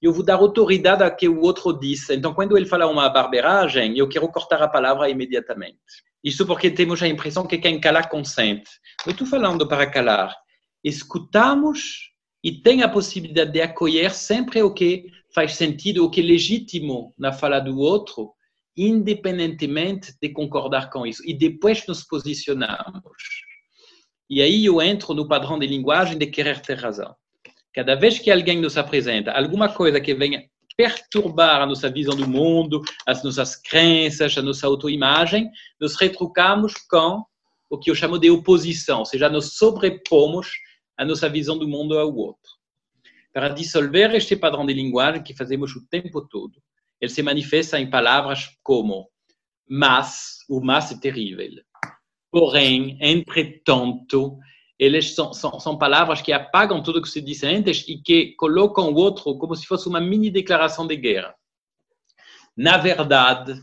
eu 0.00 0.12
vou 0.12 0.24
dar 0.24 0.34
autoridade 0.34 1.02
a 1.02 1.10
que 1.10 1.28
o 1.28 1.40
outro 1.40 1.72
disse. 1.72 2.14
Então, 2.14 2.34
quando 2.34 2.56
ele 2.56 2.66
fala 2.66 2.86
uma 2.86 3.08
barberagem, 3.08 3.96
eu 3.96 4.08
quero 4.08 4.28
cortar 4.28 4.62
a 4.62 4.68
palavra 4.68 5.08
imediatamente. 5.08 5.78
Isso 6.22 6.46
porque 6.46 6.70
temos 6.70 7.02
a 7.02 7.08
impressão 7.08 7.46
que 7.46 7.58
quem 7.58 7.80
cala 7.80 8.06
consente. 8.06 8.70
Eu 9.06 9.12
estou 9.12 9.26
falando 9.26 9.66
para 9.66 9.90
calar. 9.90 10.34
Escutamos 10.82 12.10
e 12.42 12.60
tem 12.62 12.82
a 12.82 12.88
possibilidade 12.88 13.52
de 13.52 13.60
acolher 13.60 14.12
sempre 14.12 14.62
o 14.62 14.72
que 14.72 15.06
faz 15.34 15.54
sentido, 15.54 16.04
o 16.04 16.10
que 16.10 16.20
é 16.20 16.24
legítimo 16.24 17.14
na 17.18 17.32
fala 17.32 17.58
do 17.60 17.78
outro, 17.78 18.32
independentemente 18.76 20.14
de 20.20 20.28
concordar 20.30 20.90
com 20.90 21.06
isso. 21.06 21.22
E 21.24 21.32
depois 21.32 21.86
nos 21.86 22.04
posicionamos. 22.04 23.46
E 24.28 24.42
aí 24.42 24.64
eu 24.66 24.82
entro 24.82 25.14
no 25.14 25.28
padrão 25.28 25.58
de 25.58 25.66
linguagem 25.66 26.18
de 26.18 26.26
querer 26.26 26.60
ter 26.60 26.78
razão. 26.78 27.14
Cada 27.76 27.94
vez 27.94 28.18
que 28.18 28.30
alguém 28.30 28.58
nos 28.58 28.78
apresenta 28.78 29.32
alguma 29.32 29.68
coisa 29.68 30.00
que 30.00 30.14
venha 30.14 30.48
perturbar 30.74 31.60
a 31.60 31.66
nossa 31.66 31.90
visão 31.90 32.16
do 32.16 32.26
mundo, 32.26 32.80
as 33.06 33.22
nossas 33.22 33.54
crenças, 33.54 34.36
a 34.38 34.40
nossa 34.40 34.66
autoimagem, 34.66 35.50
nos 35.78 35.94
retrucamos 35.94 36.72
com 36.88 37.22
o 37.68 37.78
que 37.78 37.90
eu 37.90 37.94
chamo 37.94 38.18
de 38.18 38.30
oposição, 38.30 39.00
ou 39.00 39.04
seja, 39.04 39.28
nos 39.28 39.58
sobrepomos 39.58 40.48
a 40.96 41.04
nossa 41.04 41.28
visão 41.28 41.58
do 41.58 41.68
mundo 41.68 41.98
ao 41.98 42.14
outro. 42.16 42.50
Para 43.30 43.50
dissolver 43.50 44.14
este 44.14 44.36
padrão 44.36 44.64
de 44.64 44.72
linguagem 44.72 45.22
que 45.22 45.36
fazemos 45.36 45.76
o 45.76 45.86
tempo 45.86 46.26
todo, 46.26 46.54
ele 46.98 47.12
se 47.12 47.22
manifesta 47.22 47.78
em 47.78 47.90
palavras 47.90 48.56
como 48.62 49.06
mas, 49.68 50.38
o 50.48 50.62
mas 50.62 50.92
é 50.92 50.98
terrível, 50.98 51.50
porém, 52.30 52.96
entretanto, 53.02 54.38
eles 54.78 55.14
são, 55.14 55.32
são, 55.32 55.58
são, 55.58 55.78
palavras 55.78 56.20
que 56.20 56.32
apagam 56.32 56.82
tudo 56.82 57.00
que 57.00 57.08
se 57.08 57.20
disse 57.20 57.46
antes 57.46 57.84
e 57.88 57.98
que 57.98 58.34
colocam 58.36 58.92
o 58.92 58.94
outro 58.94 59.36
como 59.38 59.54
se 59.56 59.66
fosse 59.66 59.88
uma 59.88 60.00
mini 60.00 60.30
declaração 60.30 60.86
de 60.86 60.96
guerra. 60.96 61.34
Na 62.56 62.76
verdade, 62.76 63.60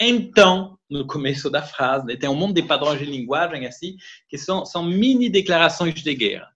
então, 0.00 0.78
no 0.88 1.06
começo 1.06 1.50
da 1.50 1.62
frase, 1.62 2.06
né, 2.06 2.16
tem 2.16 2.30
um 2.30 2.34
monte 2.34 2.56
de 2.56 2.62
padrões 2.62 2.98
de 3.00 3.04
linguagem 3.04 3.66
assim, 3.66 3.96
que 4.28 4.38
são, 4.38 4.64
são 4.64 4.82
mini 4.84 5.28
declarações 5.28 5.94
de 5.94 6.14
guerra. 6.14 6.48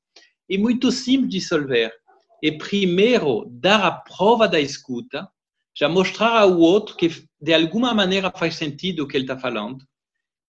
É 0.48 0.56
muito 0.56 0.92
simples 0.92 1.30
de 1.30 1.38
dissolver. 1.38 1.92
E 2.42 2.52
primeiro, 2.52 3.46
dar 3.50 3.84
a 3.84 3.92
prova 3.92 4.48
da 4.48 4.60
escuta, 4.60 5.28
já 5.76 5.88
mostrar 5.88 6.40
ao 6.40 6.58
outro 6.58 6.96
que 6.96 7.08
de 7.40 7.54
alguma 7.54 7.94
maneira 7.94 8.30
faz 8.30 8.56
sentido 8.56 9.02
o 9.02 9.08
que 9.08 9.16
ele 9.16 9.24
está 9.24 9.38
falando, 9.38 9.84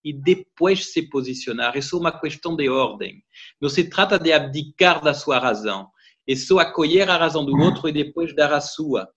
e 0.04 0.12
depois 0.12 0.92
se 0.92 1.08
posicionar. 1.08 1.76
Isso 1.76 1.96
é 1.96 2.00
uma 2.00 2.20
questão 2.20 2.54
de 2.54 2.68
ordem. 2.68 3.24
Não 3.60 3.68
se 3.68 3.88
trata 3.88 4.18
de 4.18 4.32
abdicar 4.32 5.02
da 5.02 5.14
sua 5.14 5.38
razão. 5.38 5.88
É 6.28 6.36
só 6.36 6.58
acolher 6.58 7.08
a 7.08 7.16
razão 7.16 7.44
do 7.44 7.56
outro 7.56 7.88
e 7.88 7.92
depois 7.92 8.34
dar 8.34 8.52
a 8.52 8.60
sua. 8.60 9.08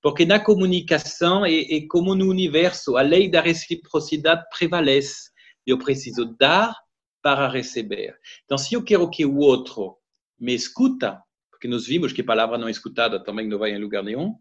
Porque 0.00 0.24
na 0.24 0.38
comunicação 0.38 1.44
é, 1.44 1.52
é 1.52 1.86
como 1.88 2.14
no 2.14 2.30
universo, 2.30 2.96
a 2.96 3.02
lei 3.02 3.28
da 3.28 3.40
reciprocidade 3.40 4.44
prevalece. 4.56 5.30
Eu 5.66 5.78
preciso 5.78 6.36
dar 6.38 6.74
para 7.20 7.48
receber. 7.48 8.16
Então, 8.44 8.56
se 8.56 8.74
eu 8.74 8.84
quero 8.84 9.10
que 9.10 9.26
o 9.26 9.38
outro 9.38 9.96
me 10.38 10.54
escuta, 10.54 11.20
porque 11.50 11.66
nós 11.66 11.86
vimos 11.86 12.12
que 12.12 12.22
palavra 12.22 12.56
não 12.56 12.68
escutada 12.68 13.22
também 13.22 13.48
não 13.48 13.58
vai 13.58 13.72
em 13.72 13.80
lugar 13.80 14.04
nenhum, 14.04 14.34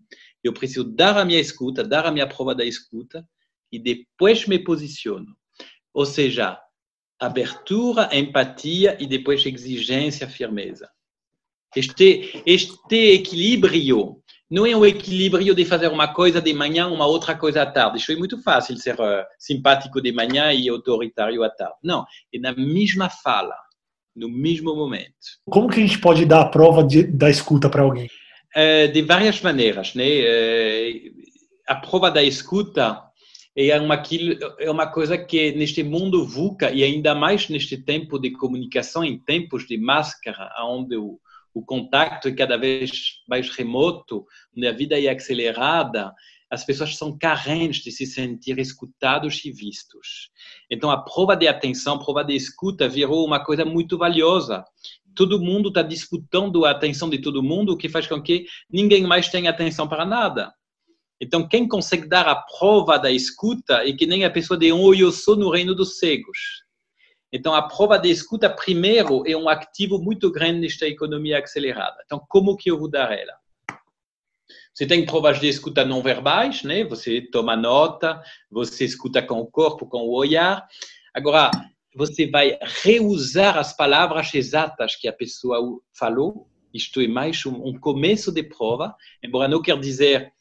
eu 0.44 0.54
preciso 0.54 0.84
dar 0.84 1.18
a 1.18 1.26
minha 1.26 1.40
escuta, 1.40 1.84
dar 1.84 2.06
a 2.06 2.12
minha 2.12 2.28
prova 2.28 2.54
da 2.54 2.64
escuta 2.64 3.28
e 3.72 3.80
depois 3.80 4.46
me 4.46 4.60
posiciono. 4.60 5.36
Ou 5.96 6.06
seja, 6.06 6.60
abertura, 7.18 8.10
empatia 8.12 8.98
e 9.00 9.08
depois 9.08 9.46
exigência, 9.46 10.28
firmeza. 10.28 10.90
Este, 11.74 12.44
este 12.46 13.14
equilíbrio 13.14 14.22
não 14.52 14.66
é 14.66 14.76
um 14.76 14.86
equilíbrio 14.86 15.56
de 15.56 15.64
fazer 15.64 15.88
uma 15.88 16.14
coisa 16.14 16.42
de 16.42 16.54
manhã, 16.54 16.88
uma 16.88 17.08
outra 17.08 17.34
coisa 17.34 17.62
à 17.62 17.66
tarde. 17.66 17.98
Isso 17.98 18.12
é 18.12 18.16
muito 18.18 18.42
fácil 18.44 18.76
ser 18.78 18.96
uh, 18.96 19.24
simpático 19.40 20.02
de 20.02 20.12
manhã 20.12 20.52
e 20.52 20.68
autoritário 20.68 21.44
à 21.44 21.50
tarde. 21.50 21.76
Não, 21.82 22.06
é 22.34 22.40
na 22.40 22.54
mesma 22.54 23.10
fala, 23.10 23.56
no 24.14 24.30
mesmo 24.30 24.76
momento. 24.76 25.16
Como 25.46 25.70
que 25.70 25.82
a 25.82 25.88
gente 25.88 26.00
pode 26.00 26.26
dar 26.26 26.42
a 26.42 26.50
prova 26.50 26.84
de, 26.84 27.04
da 27.04 27.30
escuta 27.30 27.70
para 27.70 27.84
alguém? 27.84 28.10
Uh, 28.54 28.92
de 28.92 29.02
várias 29.02 29.42
maneiras, 29.42 29.96
né? 29.96 30.04
Uh, 30.06 31.12
a 31.68 31.76
prova 31.76 32.12
da 32.12 32.22
escuta 32.22 33.05
é 33.56 33.80
uma, 33.80 34.04
é 34.60 34.70
uma 34.70 34.88
coisa 34.88 35.18
que 35.18 35.54
neste 35.54 35.82
mundo 35.82 36.26
VUCA, 36.26 36.72
e 36.72 36.84
ainda 36.84 37.16
mais 37.16 37.48
neste 37.48 37.78
tempo 37.78 38.20
de 38.20 38.32
comunicação, 38.32 39.04
em 39.04 39.18
tempos 39.18 39.66
de 39.66 39.78
máscara, 39.78 40.54
onde 40.60 40.98
o, 40.98 41.20
o 41.54 41.64
contato 41.64 42.28
é 42.28 42.34
cada 42.34 42.58
vez 42.58 43.22
mais 43.28 43.50
remoto, 43.50 44.26
onde 44.56 44.68
a 44.68 44.74
vida 44.74 45.00
é 45.00 45.08
acelerada, 45.08 46.14
as 46.52 46.66
pessoas 46.66 46.98
são 46.98 47.18
carentes 47.18 47.82
de 47.82 47.92
se 47.92 48.06
sentir 48.06 48.60
escutados 48.60 49.44
e 49.46 49.52
vistos. 49.52 50.30
Então, 50.70 50.92
a 50.92 51.02
prova 51.02 51.36
de 51.36 51.48
atenção, 51.48 51.96
a 51.96 52.04
prova 52.04 52.24
de 52.24 52.36
escuta 52.36 52.90
virou 52.90 53.26
uma 53.26 53.44
coisa 53.44 53.64
muito 53.64 53.98
valiosa. 53.98 54.64
Todo 55.16 55.42
mundo 55.42 55.70
está 55.70 55.82
disputando 55.82 56.66
a 56.66 56.72
atenção 56.72 57.10
de 57.10 57.20
todo 57.20 57.42
mundo, 57.42 57.72
o 57.72 57.78
que 57.78 57.88
faz 57.88 58.06
com 58.06 58.22
que 58.22 58.46
ninguém 58.70 59.04
mais 59.04 59.30
tenha 59.30 59.50
atenção 59.50 59.88
para 59.88 60.06
nada. 60.06 60.54
Então, 61.20 61.48
quem 61.48 61.68
consegue 61.68 62.08
dar 62.08 62.28
a 62.28 62.36
prova 62.36 62.98
da 62.98 63.10
escuta 63.10 63.88
é 63.88 63.94
que 63.94 64.06
nem 64.06 64.26
a 64.26 64.30
pessoa 64.30 64.58
de 64.58 64.72
um 64.74 64.94
eu 64.94 65.12
sou 65.12 65.36
no 65.36 65.50
reino 65.50 65.74
dos 65.74 65.98
cegos. 65.98 66.66
Então, 67.32 67.54
a 67.54 67.62
prova 67.62 67.98
da 67.98 68.08
escuta, 68.08 68.50
primeiro, 68.50 69.24
é 69.26 69.36
um 69.36 69.50
ativo 69.50 69.98
muito 69.98 70.32
grande 70.32 70.62
nesta 70.62 70.88
economia 70.88 71.40
acelerada. 71.40 71.98
Então, 72.06 72.24
como 72.28 72.56
que 72.56 72.70
eu 72.70 72.78
vou 72.78 72.90
dar 72.90 73.12
ela? 73.12 73.34
Você 74.74 74.86
tem 74.86 75.06
provas 75.06 75.40
de 75.40 75.48
escuta 75.48 75.86
não 75.86 76.02
verbais, 76.02 76.64
né? 76.64 76.84
Você 76.84 77.22
toma 77.22 77.56
nota, 77.56 78.22
você 78.52 78.84
escuta 78.84 79.22
com 79.22 79.40
o 79.40 79.48
corpo, 79.48 79.86
com 79.86 80.00
o 80.00 80.14
olhar. 80.14 80.68
Agora, 81.14 81.50
você 81.96 82.30
vai 82.30 82.58
reusar 82.84 83.58
as 83.58 83.72
palavras 83.76 84.34
exatas 84.34 84.98
que 84.98 85.08
a 85.08 85.14
pessoa 85.14 85.60
falou. 85.98 86.50
Isto 86.74 87.00
é 87.00 87.08
mais 87.08 87.46
um, 87.46 87.80
começo 87.80 88.34
de 88.34 88.44
prova, 88.44 88.94
embora 89.24 89.48
não 89.48 89.62
quer 89.62 89.80
dizer 89.80 90.34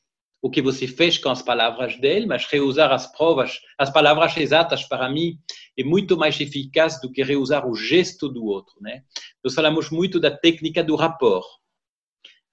o 0.45 0.51
que 0.51 0.61
você 0.61 0.87
fez 0.87 1.17
com 1.17 1.31
as 1.31 1.41
palavras 1.41 1.99
dele, 1.99 2.27
mas 2.27 2.45
reusar 2.45 2.93
as 2.93 3.11
provas, 3.11 3.63
as 3.79 3.89
palavras 3.89 4.37
exatas, 4.37 4.85
para 4.85 5.09
mim, 5.09 5.39
é 5.75 5.83
muito 5.83 6.19
mais 6.19 6.39
eficaz 6.39 7.01
do 7.01 7.11
que 7.11 7.25
reusar 7.25 7.67
o 7.67 7.75
gesto 7.75 8.29
do 8.29 8.45
outro. 8.45 8.75
Né? 8.79 9.05
Nós 9.43 9.55
falamos 9.55 9.89
muito 9.89 10.21
da 10.21 10.31
técnica 10.31 10.85
do 10.85 10.97
rapport. 10.97 11.47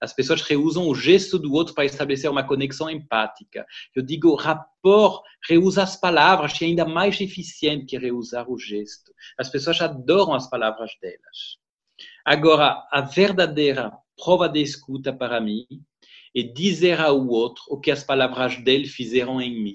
As 0.00 0.14
pessoas 0.14 0.40
reusam 0.40 0.88
o 0.88 0.94
gesto 0.94 1.38
do 1.38 1.52
outro 1.52 1.74
para 1.74 1.84
estabelecer 1.84 2.30
uma 2.30 2.42
conexão 2.42 2.88
empática. 2.88 3.66
Eu 3.94 4.02
digo, 4.02 4.34
rapport 4.36 5.22
reusa 5.46 5.82
as 5.82 5.94
palavras, 5.94 6.62
é 6.62 6.64
ainda 6.64 6.86
mais 6.86 7.20
eficiente 7.20 7.84
que 7.84 7.98
reusar 7.98 8.50
o 8.50 8.58
gesto. 8.58 9.12
As 9.38 9.50
pessoas 9.50 9.78
adoram 9.82 10.32
as 10.32 10.48
palavras 10.48 10.92
delas. 10.98 11.58
Agora, 12.24 12.88
a 12.90 13.02
verdadeira 13.02 13.92
prova 14.16 14.48
de 14.48 14.62
escuta 14.62 15.12
para 15.12 15.38
mim 15.42 15.66
e 16.34 16.42
dizer 16.42 17.00
ao 17.00 17.26
outro 17.26 17.62
o 17.68 17.78
que 17.78 17.90
as 17.90 18.02
palavras 18.02 18.56
dele 18.62 18.86
fizeram 18.86 19.40
em 19.40 19.62
mim. 19.62 19.74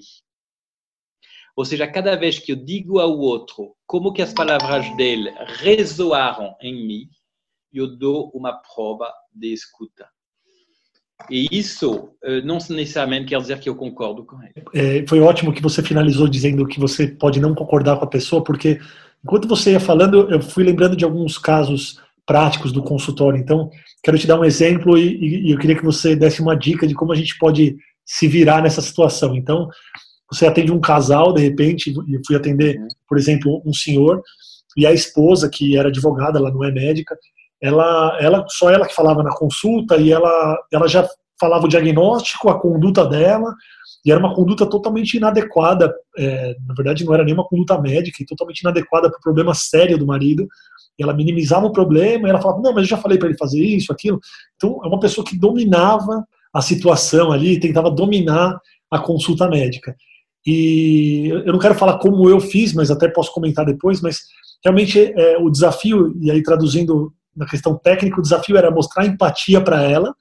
Ou 1.56 1.64
seja, 1.64 1.86
cada 1.86 2.14
vez 2.16 2.38
que 2.38 2.52
eu 2.52 2.56
digo 2.56 3.00
ao 3.00 3.18
outro 3.18 3.74
como 3.86 4.12
que 4.12 4.22
as 4.22 4.32
palavras 4.32 4.96
dele 4.96 5.32
ressoaram 5.60 6.54
em 6.60 6.86
mim, 6.86 7.08
eu 7.72 7.96
dou 7.96 8.30
uma 8.32 8.52
prova 8.52 9.12
de 9.34 9.52
escuta. 9.52 10.08
E 11.28 11.48
isso 11.50 12.10
eh, 12.22 12.40
não 12.42 12.58
necessariamente 12.70 13.26
quer 13.26 13.40
dizer 13.40 13.58
que 13.58 13.68
eu 13.68 13.74
concordo 13.74 14.24
com 14.24 14.40
ele. 14.40 14.54
É, 14.72 15.04
foi 15.06 15.20
ótimo 15.20 15.52
que 15.52 15.60
você 15.60 15.82
finalizou 15.82 16.28
dizendo 16.28 16.66
que 16.66 16.78
você 16.78 17.08
pode 17.08 17.40
não 17.40 17.54
concordar 17.54 17.98
com 17.98 18.04
a 18.04 18.08
pessoa, 18.08 18.42
porque 18.44 18.78
enquanto 19.24 19.48
você 19.48 19.72
ia 19.72 19.80
falando, 19.80 20.30
eu 20.30 20.40
fui 20.40 20.62
lembrando 20.62 20.96
de 20.96 21.04
alguns 21.04 21.36
casos 21.36 22.00
práticos 22.28 22.72
do 22.72 22.82
consultório. 22.82 23.40
Então, 23.40 23.70
quero 24.04 24.18
te 24.18 24.26
dar 24.26 24.38
um 24.38 24.44
exemplo 24.44 24.98
e, 24.98 25.46
e, 25.46 25.50
eu 25.50 25.58
queria 25.58 25.74
que 25.74 25.84
você 25.84 26.14
desse 26.14 26.42
uma 26.42 26.54
dica 26.54 26.86
de 26.86 26.94
como 26.94 27.10
a 27.10 27.16
gente 27.16 27.38
pode 27.38 27.74
se 28.04 28.28
virar 28.28 28.62
nessa 28.62 28.82
situação. 28.82 29.34
Então, 29.34 29.66
você 30.30 30.46
atende 30.46 30.70
um 30.70 30.78
casal, 30.78 31.32
de 31.32 31.40
repente, 31.40 31.90
eu 31.90 32.20
fui 32.26 32.36
atender, 32.36 32.78
por 33.08 33.16
exemplo, 33.16 33.62
um 33.64 33.72
senhor, 33.72 34.22
e 34.76 34.86
a 34.86 34.92
esposa, 34.92 35.48
que 35.48 35.78
era 35.78 35.88
advogada, 35.88 36.38
ela 36.38 36.50
não 36.50 36.62
é 36.62 36.70
médica, 36.70 37.16
ela, 37.62 38.18
ela 38.20 38.44
só 38.48 38.70
ela 38.70 38.86
que 38.86 38.94
falava 38.94 39.22
na 39.22 39.34
consulta 39.34 39.96
e 39.96 40.12
ela, 40.12 40.58
ela 40.70 40.86
já 40.86 41.08
falava 41.40 41.64
o 41.64 41.68
diagnóstico, 41.68 42.50
a 42.50 42.60
conduta 42.60 43.06
dela, 43.06 43.54
e 44.04 44.12
era 44.12 44.20
uma 44.20 44.34
conduta 44.34 44.66
totalmente 44.66 45.16
inadequada, 45.16 45.94
é, 46.18 46.54
na 46.66 46.74
verdade 46.74 47.06
não 47.06 47.14
era 47.14 47.24
nenhuma 47.24 47.46
conduta 47.46 47.80
médica, 47.80 48.22
e 48.22 48.26
totalmente 48.26 48.60
inadequada 48.60 49.08
para 49.08 49.18
o 49.18 49.22
problema 49.22 49.54
sério 49.54 49.96
do 49.96 50.06
marido, 50.06 50.46
ela 51.02 51.14
minimizava 51.14 51.66
o 51.66 51.72
problema, 51.72 52.26
e 52.26 52.30
ela 52.30 52.40
falava, 52.40 52.60
não, 52.60 52.72
mas 52.72 52.82
eu 52.82 52.88
já 52.88 52.96
falei 52.96 53.18
para 53.18 53.28
ele 53.28 53.38
fazer 53.38 53.62
isso, 53.62 53.92
aquilo. 53.92 54.20
Então, 54.56 54.80
é 54.84 54.88
uma 54.88 55.00
pessoa 55.00 55.24
que 55.24 55.38
dominava 55.38 56.24
a 56.52 56.62
situação 56.62 57.30
ali, 57.30 57.60
tentava 57.60 57.90
dominar 57.90 58.58
a 58.90 58.98
consulta 58.98 59.48
médica. 59.48 59.94
E 60.46 61.28
eu 61.28 61.52
não 61.52 61.58
quero 61.58 61.74
falar 61.74 61.98
como 61.98 62.28
eu 62.28 62.40
fiz, 62.40 62.72
mas 62.72 62.90
até 62.90 63.08
posso 63.08 63.32
comentar 63.32 63.64
depois, 63.64 64.00
mas 64.00 64.20
realmente 64.64 64.98
é, 64.98 65.36
o 65.38 65.50
desafio, 65.50 66.16
e 66.20 66.30
aí 66.30 66.42
traduzindo 66.42 67.12
na 67.36 67.46
questão 67.46 67.76
técnica, 67.76 68.18
o 68.18 68.22
desafio 68.22 68.56
era 68.56 68.70
mostrar 68.70 69.06
empatia 69.06 69.60
para 69.60 69.82
ela, 69.82 70.14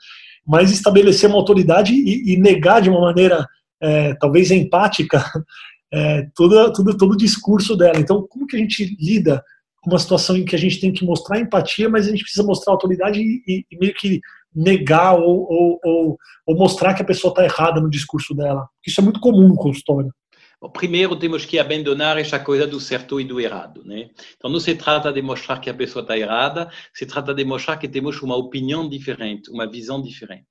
mas 0.46 0.72
estabelecer 0.72 1.30
uma 1.30 1.38
autoridade 1.38 1.94
e, 1.94 2.34
e 2.34 2.38
negar 2.38 2.82
de 2.82 2.90
uma 2.90 3.02
maneira 3.02 3.48
é, 3.82 4.14
talvez 4.16 4.52
empática 4.52 5.24
é, 5.92 6.28
todo, 6.36 6.72
todo, 6.74 6.98
todo 6.98 7.12
o 7.14 7.18
discurso 7.18 7.76
dela. 7.76 8.00
Então, 8.00 8.26
como 8.28 8.46
que 8.46 8.56
a 8.56 8.60
gente 8.60 8.96
lida 9.00 9.44
uma 9.86 10.00
situação 10.00 10.36
em 10.36 10.46
que 10.46 10.56
a 10.56 10.60
gente 10.60 10.80
tem 10.80 10.92
que 10.92 11.06
mostrar 11.06 11.40
empatia, 11.40 11.90
mas 11.90 12.08
a 12.08 12.12
gente 12.12 12.24
precisa 12.24 12.46
mostrar 12.46 12.74
autoridade 12.74 13.20
e, 13.20 13.66
e 13.70 13.78
meio 13.78 13.94
que 13.94 14.20
negar 14.54 15.16
ou, 15.16 15.48
ou, 15.50 15.80
ou, 15.84 16.18
ou 16.46 16.58
mostrar 16.58 16.94
que 16.94 17.02
a 17.02 17.06
pessoa 17.06 17.32
está 17.32 17.44
errada 17.44 17.80
no 17.80 17.90
discurso 17.90 18.34
dela? 18.34 18.68
Isso 18.86 19.00
é 19.00 19.04
muito 19.04 19.20
comum 19.20 19.48
no 19.48 19.56
consultório. 19.56 20.12
Bom, 20.60 20.72
primeiro 20.72 21.16
temos 21.16 21.46
que 21.46 21.60
abandonar 21.60 22.18
essa 22.18 22.40
coisa 22.40 22.66
do 22.66 22.80
certo 22.80 23.22
e 23.22 23.24
do 23.24 23.40
errado, 23.40 23.84
né? 23.86 24.10
Então 24.36 24.50
não 24.50 24.60
se 24.60 24.74
trata 24.74 25.14
de 25.14 25.22
mostrar 25.22 25.60
que 25.60 25.70
a 25.70 25.74
pessoa 25.74 26.02
está 26.02 26.18
errada, 26.18 26.72
se 26.94 27.06
trata 27.06 27.32
de 27.32 27.46
mostrar 27.46 27.78
que 27.78 27.88
temos 27.88 28.20
uma 28.24 28.36
opinião 28.36 28.90
diferente, 28.90 29.52
uma 29.52 29.70
visão 29.70 30.02
diferente. 30.02 30.48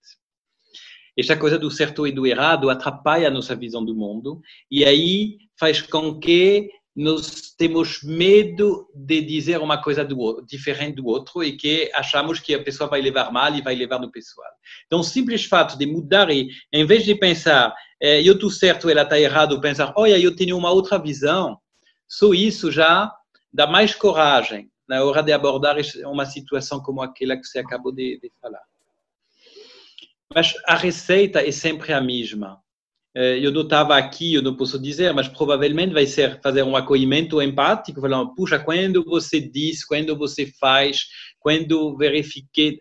Essa 1.18 1.36
coisa 1.36 1.58
do 1.58 1.70
certo 1.70 2.06
e 2.06 2.12
do 2.12 2.24
errado 2.24 2.70
atrapalha 2.70 3.26
a 3.26 3.30
nossa 3.30 3.56
visão 3.56 3.84
do 3.84 3.96
mundo 3.96 4.40
e 4.70 4.84
aí 4.84 5.38
faz 5.58 5.82
com 5.82 6.20
que 6.20 6.70
nós 6.96 7.54
temos 7.58 8.02
medo 8.02 8.88
de 8.94 9.20
dizer 9.20 9.60
uma 9.60 9.82
coisa 9.82 10.02
do, 10.02 10.42
diferente 10.48 10.96
do 10.96 11.06
outro 11.06 11.44
e 11.44 11.54
que 11.54 11.90
achamos 11.94 12.40
que 12.40 12.54
a 12.54 12.62
pessoa 12.62 12.88
vai 12.88 13.02
levar 13.02 13.30
mal 13.30 13.54
e 13.54 13.60
vai 13.60 13.74
levar 13.74 14.00
no 14.00 14.10
pessoal. 14.10 14.48
Então, 14.86 15.00
o 15.00 15.04
simples 15.04 15.44
fato 15.44 15.76
de 15.76 15.84
mudar 15.84 16.30
e, 16.30 16.48
em 16.72 16.86
vez 16.86 17.04
de 17.04 17.14
pensar, 17.14 17.74
eh, 18.00 18.22
eu 18.22 18.32
estou 18.32 18.48
certo, 18.48 18.88
ela 18.88 19.02
está 19.02 19.20
errado, 19.20 19.60
pensar, 19.60 19.92
olha, 19.94 20.18
eu 20.18 20.34
tenho 20.34 20.56
uma 20.56 20.70
outra 20.70 20.98
visão, 20.98 21.58
só 22.08 22.32
isso 22.32 22.72
já 22.72 23.12
dá 23.52 23.66
mais 23.66 23.94
coragem 23.94 24.70
na 24.88 25.04
hora 25.04 25.22
de 25.22 25.32
abordar 25.32 25.76
uma 26.06 26.24
situação 26.24 26.80
como 26.80 27.02
aquela 27.02 27.36
que 27.36 27.44
você 27.44 27.58
acabou 27.58 27.92
de, 27.92 28.18
de 28.22 28.32
falar. 28.40 28.62
Mas 30.34 30.54
a 30.66 30.76
receita 30.76 31.46
é 31.46 31.52
sempre 31.52 31.92
a 31.92 32.00
mesma. 32.00 32.58
Eh, 33.16 33.38
eu 33.40 33.50
não 33.50 33.62
estava 33.62 33.96
aqui, 33.96 34.34
eu 34.34 34.42
não 34.42 34.54
posso 34.54 34.78
dizer, 34.78 35.14
mas 35.14 35.26
provavelmente 35.26 35.94
vai 35.94 36.04
ser 36.04 36.38
fazer 36.42 36.62
um 36.62 36.76
acolhimento 36.76 37.40
empático, 37.40 37.98
falando, 37.98 38.34
puxa, 38.34 38.58
quando 38.58 39.02
você 39.02 39.40
diz, 39.40 39.82
quando 39.86 40.14
você 40.14 40.52
faz, 40.60 41.06
quando 41.40 41.96
verifiquei, 41.96 42.78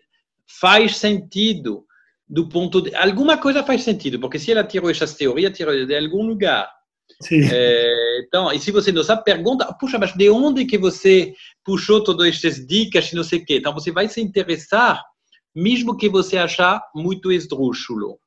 faz 0.60 0.98
sentido 0.98 1.86
do 2.28 2.46
ponto 2.50 2.82
de... 2.82 2.94
Alguma 2.94 3.38
coisa 3.38 3.64
faz 3.64 3.82
sentido, 3.82 4.20
porque 4.20 4.38
se 4.38 4.52
ela 4.52 4.62
tirou 4.62 4.90
essas 4.90 5.14
teorias, 5.14 5.56
tirou 5.56 5.86
de 5.86 5.96
algum 5.96 6.26
lugar. 6.26 6.70
É, 7.50 8.20
então, 8.26 8.52
e 8.52 8.58
se 8.58 8.70
você 8.70 8.92
não 8.92 9.02
sabe, 9.02 9.24
pergunta, 9.24 9.72
puxa, 9.80 9.98
mas 9.98 10.12
de 10.12 10.28
onde 10.28 10.66
que 10.66 10.76
você 10.76 11.32
puxou 11.64 12.04
todas 12.04 12.26
essas 12.26 12.66
dicas 12.66 13.10
e 13.10 13.16
não 13.16 13.24
sei 13.24 13.38
o 13.38 13.44
quê? 13.46 13.56
Então, 13.56 13.72
você 13.72 13.90
vai 13.90 14.06
se 14.06 14.20
interessar, 14.20 15.02
mesmo 15.54 15.96
que 15.96 16.10
você 16.10 16.36
achar 16.36 16.82
muito 16.94 17.32
esdrúxulo 17.32 18.18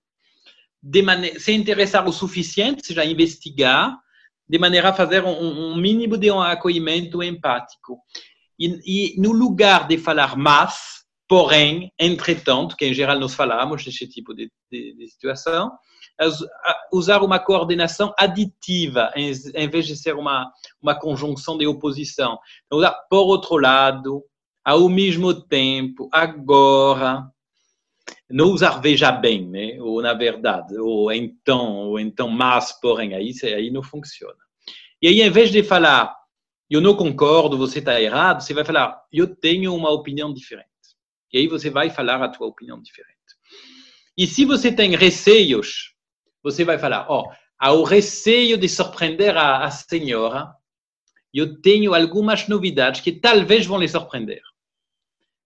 de 0.82 1.02
maneira, 1.02 1.40
se 1.40 1.52
interessar 1.52 2.08
o 2.08 2.14
suficiente, 2.14 2.86
seja 2.86 3.06
investigar, 3.06 3.98
de 4.48 4.58
maneira 4.58 4.90
a 4.90 4.94
fazer 4.94 5.24
um, 5.24 5.72
um 5.72 5.76
mínimo 5.76 6.18
de 6.18 6.32
um 6.32 6.42
acolhimento 6.42 7.22
empático. 7.22 8.00
E, 8.60 9.16
e, 9.16 9.22
no 9.22 9.32
lugar 9.32 9.88
de 9.88 9.98
falar 9.98 10.36
mas, 10.36 11.04
porém, 11.28 11.92
entretanto, 12.00 12.76
que 12.76 12.86
em 12.86 12.94
geral 12.94 13.20
nós 13.20 13.36
falamos 13.36 13.86
desse 13.86 14.08
tipo 14.08 14.34
de, 14.34 14.52
de, 14.72 14.96
de 14.96 15.08
situação, 15.08 15.72
usar 16.92 17.22
uma 17.22 17.40
coordenação 17.40 18.14
aditiva 18.18 19.12
em, 19.16 19.32
em, 19.54 19.70
vez 19.70 19.88
de 19.88 19.96
ser 19.96 20.16
uma, 20.16 20.52
uma 20.82 20.96
conjunção 20.96 21.58
de 21.58 21.66
oposição. 21.66 22.38
Então, 22.66 22.80
usar 22.80 22.92
por 23.10 23.28
outro 23.28 23.58
lado, 23.58 24.24
ao 24.66 24.90
mesmo 24.90 25.34
tempo, 25.34 26.10
agora, 26.12 27.26
não 28.30 28.52
usar 28.52 28.80
veja 28.80 29.12
bem, 29.12 29.48
né? 29.48 29.82
ou 29.82 30.02
na 30.02 30.14
verdade, 30.14 30.78
ou 30.78 31.12
então, 31.12 31.90
ou 31.90 32.00
então, 32.00 32.30
mas, 32.30 32.72
porém, 32.80 33.14
aí, 33.14 33.32
aí 33.44 33.72
não 33.72 33.82
funciona. 33.82 34.38
E 35.02 35.08
aí, 35.08 35.22
em 35.22 35.30
vez 35.30 35.52
de 35.52 35.64
falar, 35.64 36.16
eu 36.70 36.80
não 36.80 36.96
concordo, 36.96 37.58
você 37.58 37.80
está 37.80 38.00
errado, 38.00 38.42
você 38.42 38.54
vai 38.54 38.64
falar, 38.64 39.02
eu 39.12 39.36
tenho 39.36 39.74
uma 39.74 39.90
opinião 39.90 40.32
diferente. 40.34 40.68
E 41.34 41.40
aí 41.40 41.48
você 41.48 41.70
vai 41.70 41.90
falar 41.90 42.22
a 42.22 42.30
tua 42.30 42.48
opinião 42.48 42.82
diferente. 42.82 43.18
E 44.18 44.28
se 44.28 44.46
você 44.46 44.72
tem 44.72 44.96
receios, 44.96 45.96
você 46.44 46.64
vai 46.64 46.78
falar, 46.78 47.06
ó, 47.10 47.24
oh, 47.24 47.32
ao 47.58 47.84
receio 47.84 48.58
de 48.58 48.70
surpreender 48.70 49.36
a, 49.36 49.66
a 49.66 49.72
senhora, 49.72 50.54
eu 51.34 51.62
tenho 51.62 51.94
algumas 51.94 52.48
novidades 52.48 53.02
que 53.02 53.12
talvez 53.12 53.66
vão 53.66 53.80
lhe 53.80 53.88
surpreender. 53.88 54.42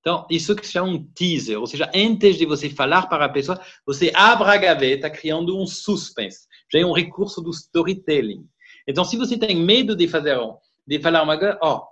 Então, 0.04 0.28
isso 0.30 0.54
que 0.54 0.68
se 0.68 0.74
chama 0.74 0.90
um 0.90 1.02
teaser, 1.14 1.58
ou 1.58 1.66
seja, 1.66 1.90
antes 1.96 2.36
de 2.36 2.46
você 2.46 2.70
falar 2.70 3.08
para 3.08 3.24
a 3.24 3.30
pessoa, 3.30 3.58
você 3.86 4.12
abre 4.14 4.50
a 4.50 4.58
gaveta 4.58 5.10
criando 5.10 5.58
um 5.58 5.66
suspense. 5.66 6.46
Já 6.70 6.80
é 6.80 6.86
um 6.86 6.92
recurso 6.92 7.42
do 7.42 7.50
storytelling. 7.52 8.46
Então, 8.86 9.06
se 9.06 9.16
você 9.16 9.38
tem 9.38 9.56
medo 9.56 9.96
de 9.96 10.06
fazer, 10.10 10.38
de 10.86 11.00
falar 11.00 11.24
uma 11.24 11.40
coisa, 11.40 11.58
ó, 11.62 11.88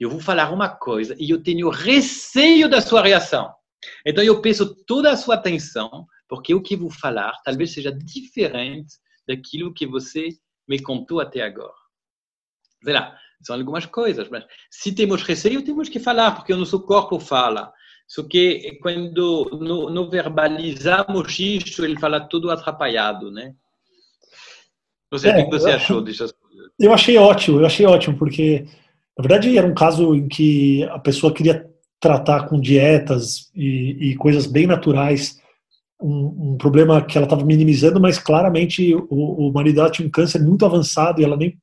eu 0.00 0.10
vou 0.10 0.18
falar 0.18 0.50
uma 0.50 0.68
coisa 0.68 1.14
e 1.16 1.30
eu 1.30 1.40
tenho 1.40 1.70
receio 1.70 2.68
da 2.68 2.80
sua 2.80 3.02
reação. 3.02 3.54
Então, 4.04 4.24
eu 4.24 4.42
peço 4.42 4.74
toda 4.84 5.12
a 5.12 5.16
sua 5.16 5.36
atenção, 5.36 6.08
porque 6.28 6.52
o 6.52 6.60
que 6.60 6.76
vou 6.76 6.90
falar 6.90 7.32
talvez 7.44 7.72
seja 7.72 7.92
diferente 7.92 8.96
daquilo 9.28 9.72
que 9.72 9.86
você 9.86 10.30
me 10.66 10.82
contou 10.82 11.20
até 11.20 11.42
agora. 11.42 11.72
Sei 12.82 12.92
lá, 12.92 13.16
são 13.42 13.56
algumas 13.56 13.86
coisas, 13.86 14.28
mas 14.28 14.44
se 14.70 14.92
temos 14.92 15.22
receio, 15.22 15.64
temos 15.64 15.88
que 15.88 15.98
falar, 15.98 16.32
porque 16.32 16.52
o 16.52 16.56
nosso 16.56 16.80
corpo 16.80 17.18
fala. 17.18 17.72
Só 18.06 18.22
que 18.22 18.78
quando 18.80 19.90
não, 19.92 20.08
verbalizamos 20.08 21.38
isso, 21.38 21.84
ele 21.84 21.98
fala 21.98 22.20
tudo 22.20 22.50
atrapalhado, 22.50 23.30
né? 23.30 23.54
Sei 25.16 25.30
é, 25.30 25.42
o 25.42 25.44
que 25.44 25.58
você 25.58 25.70
achou 25.70 26.00
dessas 26.00 26.32
coisas. 26.32 26.70
Eu 26.78 26.92
achei 26.92 27.16
ótimo, 27.18 27.60
eu 27.60 27.66
achei 27.66 27.86
ótimo, 27.86 28.16
porque 28.16 28.66
na 29.16 29.22
verdade 29.22 29.56
era 29.56 29.66
um 29.66 29.74
caso 29.74 30.14
em 30.14 30.26
que 30.26 30.84
a 30.84 30.98
pessoa 30.98 31.32
queria 31.32 31.68
tratar 32.00 32.48
com 32.48 32.60
dietas 32.60 33.50
e, 33.54 34.10
e 34.10 34.16
coisas 34.16 34.46
bem 34.46 34.66
naturais 34.66 35.38
um, 36.00 36.52
um, 36.52 36.56
problema 36.56 37.04
que 37.04 37.18
ela 37.18 37.26
estava 37.26 37.44
minimizando, 37.44 38.00
mas 38.00 38.18
claramente 38.18 38.94
o, 38.94 39.48
o 39.48 39.52
marido 39.52 39.76
dela 39.76 39.90
tinha 39.90 40.06
um 40.06 40.10
câncer 40.10 40.40
muito 40.40 40.64
avançado 40.64 41.20
e 41.20 41.24
ela 41.24 41.36
nem 41.36 41.58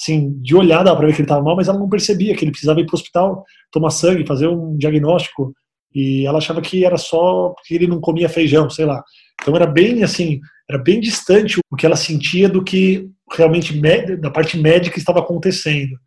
assim, 0.00 0.32
de 0.40 0.54
olhar 0.54 0.82
dava 0.82 0.96
para 0.96 1.06
ver 1.06 1.12
que 1.14 1.20
ele 1.20 1.26
estava 1.26 1.42
mal, 1.42 1.56
mas 1.56 1.68
ela 1.68 1.78
não 1.78 1.88
percebia 1.88 2.34
que 2.36 2.44
ele 2.44 2.52
precisava 2.52 2.80
ir 2.80 2.86
para 2.86 2.94
o 2.94 2.98
hospital 2.98 3.44
tomar 3.72 3.90
sangue, 3.90 4.26
fazer 4.26 4.46
um 4.46 4.76
diagnóstico, 4.76 5.52
e 5.94 6.26
ela 6.26 6.38
achava 6.38 6.60
que 6.60 6.84
era 6.84 6.96
só 6.96 7.50
porque 7.50 7.74
ele 7.74 7.86
não 7.86 8.00
comia 8.00 8.28
feijão, 8.28 8.70
sei 8.70 8.84
lá. 8.84 9.02
Então 9.40 9.54
era 9.56 9.66
bem 9.66 10.04
assim, 10.04 10.40
era 10.68 10.78
bem 10.78 11.00
distante 11.00 11.58
o 11.70 11.76
que 11.76 11.86
ela 11.86 11.96
sentia 11.96 12.48
do 12.48 12.62
que 12.62 13.08
realmente 13.32 13.78
da 14.18 14.30
parte 14.30 14.56
médica 14.56 14.98
estava 14.98 15.20
acontecendo. 15.20 15.98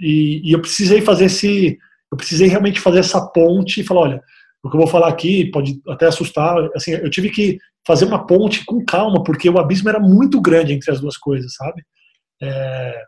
E, 0.00 0.40
e 0.44 0.52
eu 0.52 0.60
precisei 0.60 1.00
fazer 1.00 1.26
esse, 1.26 1.78
eu 2.10 2.16
precisei 2.16 2.48
realmente 2.48 2.80
fazer 2.80 3.00
essa 3.00 3.20
ponte 3.28 3.80
e 3.80 3.84
falar, 3.84 4.00
olha, 4.02 4.22
o 4.62 4.68
que 4.70 4.76
eu 4.76 4.80
vou 4.80 4.88
falar 4.88 5.08
aqui 5.08 5.50
pode 5.50 5.80
até 5.88 6.06
assustar, 6.06 6.56
assim, 6.74 6.92
eu 6.92 7.10
tive 7.10 7.30
que 7.30 7.58
fazer 7.86 8.04
uma 8.04 8.26
ponte 8.26 8.64
com 8.64 8.84
calma, 8.84 9.22
porque 9.22 9.48
o 9.48 9.58
abismo 9.58 9.88
era 9.88 9.98
muito 9.98 10.40
grande 10.40 10.72
entre 10.72 10.90
as 10.90 11.00
duas 11.00 11.16
coisas, 11.16 11.54
sabe? 11.54 11.82
É, 12.42 13.02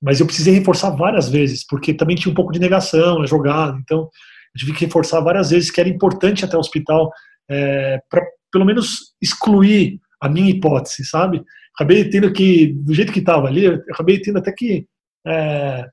mas 0.00 0.20
eu 0.20 0.26
precisei 0.26 0.54
reforçar 0.54 0.90
várias 0.90 1.28
vezes, 1.28 1.66
porque 1.66 1.92
também 1.92 2.16
tinha 2.16 2.30
um 2.30 2.34
pouco 2.34 2.52
de 2.52 2.60
negação, 2.60 3.22
é 3.22 3.26
jogado. 3.26 3.78
Então, 3.78 3.98
eu 4.00 4.58
tive 4.58 4.72
que 4.72 4.84
reforçar 4.84 5.20
várias 5.20 5.50
vezes 5.50 5.70
que 5.70 5.80
era 5.80 5.88
importante 5.88 6.44
até 6.44 6.56
o 6.56 6.60
hospital 6.60 7.10
é, 7.50 8.00
para, 8.08 8.24
pelo 8.52 8.64
menos, 8.64 9.14
excluir 9.20 10.00
a 10.20 10.28
minha 10.28 10.50
hipótese, 10.50 11.04
sabe? 11.04 11.42
Acabei 11.74 12.08
tendo 12.08 12.32
que, 12.32 12.72
do 12.74 12.94
jeito 12.94 13.12
que 13.12 13.20
estava 13.20 13.46
ali, 13.48 13.66
acabei 13.66 14.20
tendo 14.20 14.38
até 14.38 14.52
que 14.52 14.86
é, 15.26 15.86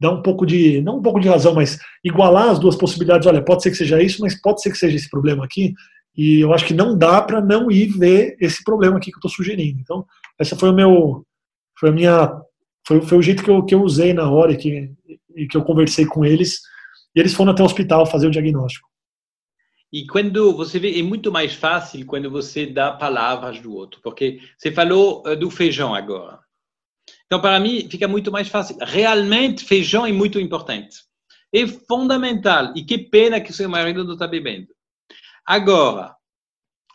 dar 0.00 0.12
um 0.12 0.22
pouco 0.22 0.46
de, 0.46 0.80
não 0.82 0.98
um 0.98 1.02
pouco 1.02 1.20
de 1.20 1.28
razão, 1.28 1.54
mas 1.54 1.78
igualar 2.04 2.50
as 2.50 2.58
duas 2.58 2.76
possibilidades. 2.76 3.26
Olha, 3.26 3.42
pode 3.42 3.62
ser 3.62 3.70
que 3.70 3.76
seja 3.76 4.02
isso, 4.02 4.20
mas 4.22 4.40
pode 4.40 4.62
ser 4.62 4.70
que 4.70 4.78
seja 4.78 4.96
esse 4.96 5.10
problema 5.10 5.44
aqui. 5.44 5.74
E 6.16 6.40
eu 6.40 6.52
acho 6.52 6.64
que 6.64 6.74
não 6.74 6.96
dá 6.96 7.20
para 7.22 7.40
não 7.40 7.70
ir 7.70 7.88
ver 7.98 8.36
esse 8.40 8.62
problema 8.64 8.96
aqui 8.96 9.10
que 9.10 9.16
eu 9.16 9.20
estou 9.20 9.30
sugerindo. 9.30 9.80
Então, 9.80 10.04
essa 10.38 10.56
foi 10.56 10.70
o 10.70 10.74
meu, 10.74 11.24
foi 11.78 11.90
a 11.90 11.92
minha 11.92 12.40
foi, 12.88 13.02
foi 13.02 13.18
o 13.18 13.22
jeito 13.22 13.44
que 13.44 13.50
eu, 13.50 13.62
que 13.62 13.74
eu 13.74 13.82
usei 13.82 14.14
na 14.14 14.30
hora 14.30 14.52
e 14.52 14.56
que, 14.56 14.90
e 15.36 15.46
que 15.46 15.58
eu 15.58 15.62
conversei 15.62 16.06
com 16.06 16.24
eles. 16.24 16.62
E 17.14 17.20
eles 17.20 17.34
foram 17.34 17.52
até 17.52 17.62
o 17.62 17.66
hospital 17.66 18.06
fazer 18.06 18.26
o 18.26 18.30
diagnóstico. 18.30 18.88
E 19.92 20.06
quando 20.06 20.56
você 20.56 20.78
vê, 20.78 20.98
é 20.98 21.02
muito 21.02 21.30
mais 21.30 21.52
fácil 21.52 22.06
quando 22.06 22.30
você 22.30 22.64
dá 22.64 22.90
palavras 22.92 23.60
do 23.60 23.74
outro, 23.74 24.00
porque 24.02 24.40
você 24.56 24.72
falou 24.72 25.22
eh, 25.26 25.36
do 25.36 25.50
feijão 25.50 25.94
agora. 25.94 26.40
Então, 27.26 27.40
para 27.42 27.60
mim, 27.60 27.86
fica 27.90 28.08
muito 28.08 28.32
mais 28.32 28.48
fácil. 28.48 28.76
Realmente, 28.80 29.64
feijão 29.64 30.06
é 30.06 30.12
muito 30.12 30.40
importante. 30.40 30.96
É 31.52 31.66
fundamental. 31.66 32.72
E 32.74 32.82
que 32.82 32.96
pena 32.96 33.38
que 33.38 33.52
seu 33.52 33.68
marido 33.68 34.02
não 34.02 34.14
está 34.14 34.26
bebendo. 34.26 34.68
Agora, 35.44 36.14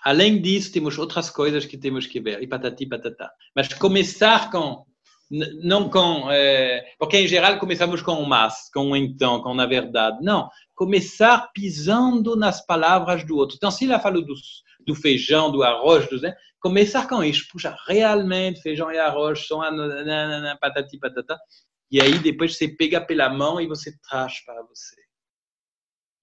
além 0.03 0.41
disso, 0.41 0.71
temos 0.71 0.97
outras 0.97 1.29
coisas 1.29 1.67
que 1.67 1.77
temos 1.77 2.07
que 2.07 2.19
ver. 2.19 2.41
E 2.41 2.47
patati 2.47 2.87
patatá. 2.87 3.31
Mas 3.55 3.71
começar 3.75 4.49
com 4.49 4.85
Não 5.29 5.89
com. 5.89 6.29
É, 6.31 6.83
porque 6.99 7.17
em 7.17 7.27
geral 7.27 7.57
começamos 7.57 8.01
com 8.01 8.13
o 8.13 8.27
mas, 8.27 8.69
com 8.71 8.91
o 8.91 8.95
então, 8.95 9.41
com 9.41 9.59
a 9.59 9.65
verdade. 9.65 10.17
Não. 10.21 10.49
Começar 10.75 11.51
pisando 11.53 12.35
nas 12.35 12.65
palavras 12.65 13.25
do 13.25 13.37
outro. 13.37 13.55
Então, 13.55 13.71
se 13.71 13.85
ela 13.85 13.99
falou 13.99 14.23
do, 14.23 14.33
do 14.85 14.95
feijão, 14.95 15.51
do 15.51 15.63
arroz, 15.63 16.07
do, 16.07 16.19
né, 16.19 16.35
começar 16.59 17.07
com 17.07 17.23
isso. 17.23 17.47
Puxa, 17.51 17.75
realmente, 17.87 18.61
feijão 18.61 18.91
e 18.91 18.97
arroz 18.97 19.45
são 19.47 19.59
patati 20.59 20.97
patata. 20.99 21.37
E 21.91 22.01
aí 22.01 22.17
depois 22.19 22.57
você 22.57 22.67
pega 22.67 23.01
pela 23.01 23.29
mão 23.29 23.59
e 23.59 23.67
você 23.67 23.91
traz 24.09 24.43
para 24.45 24.61
você. 24.63 24.95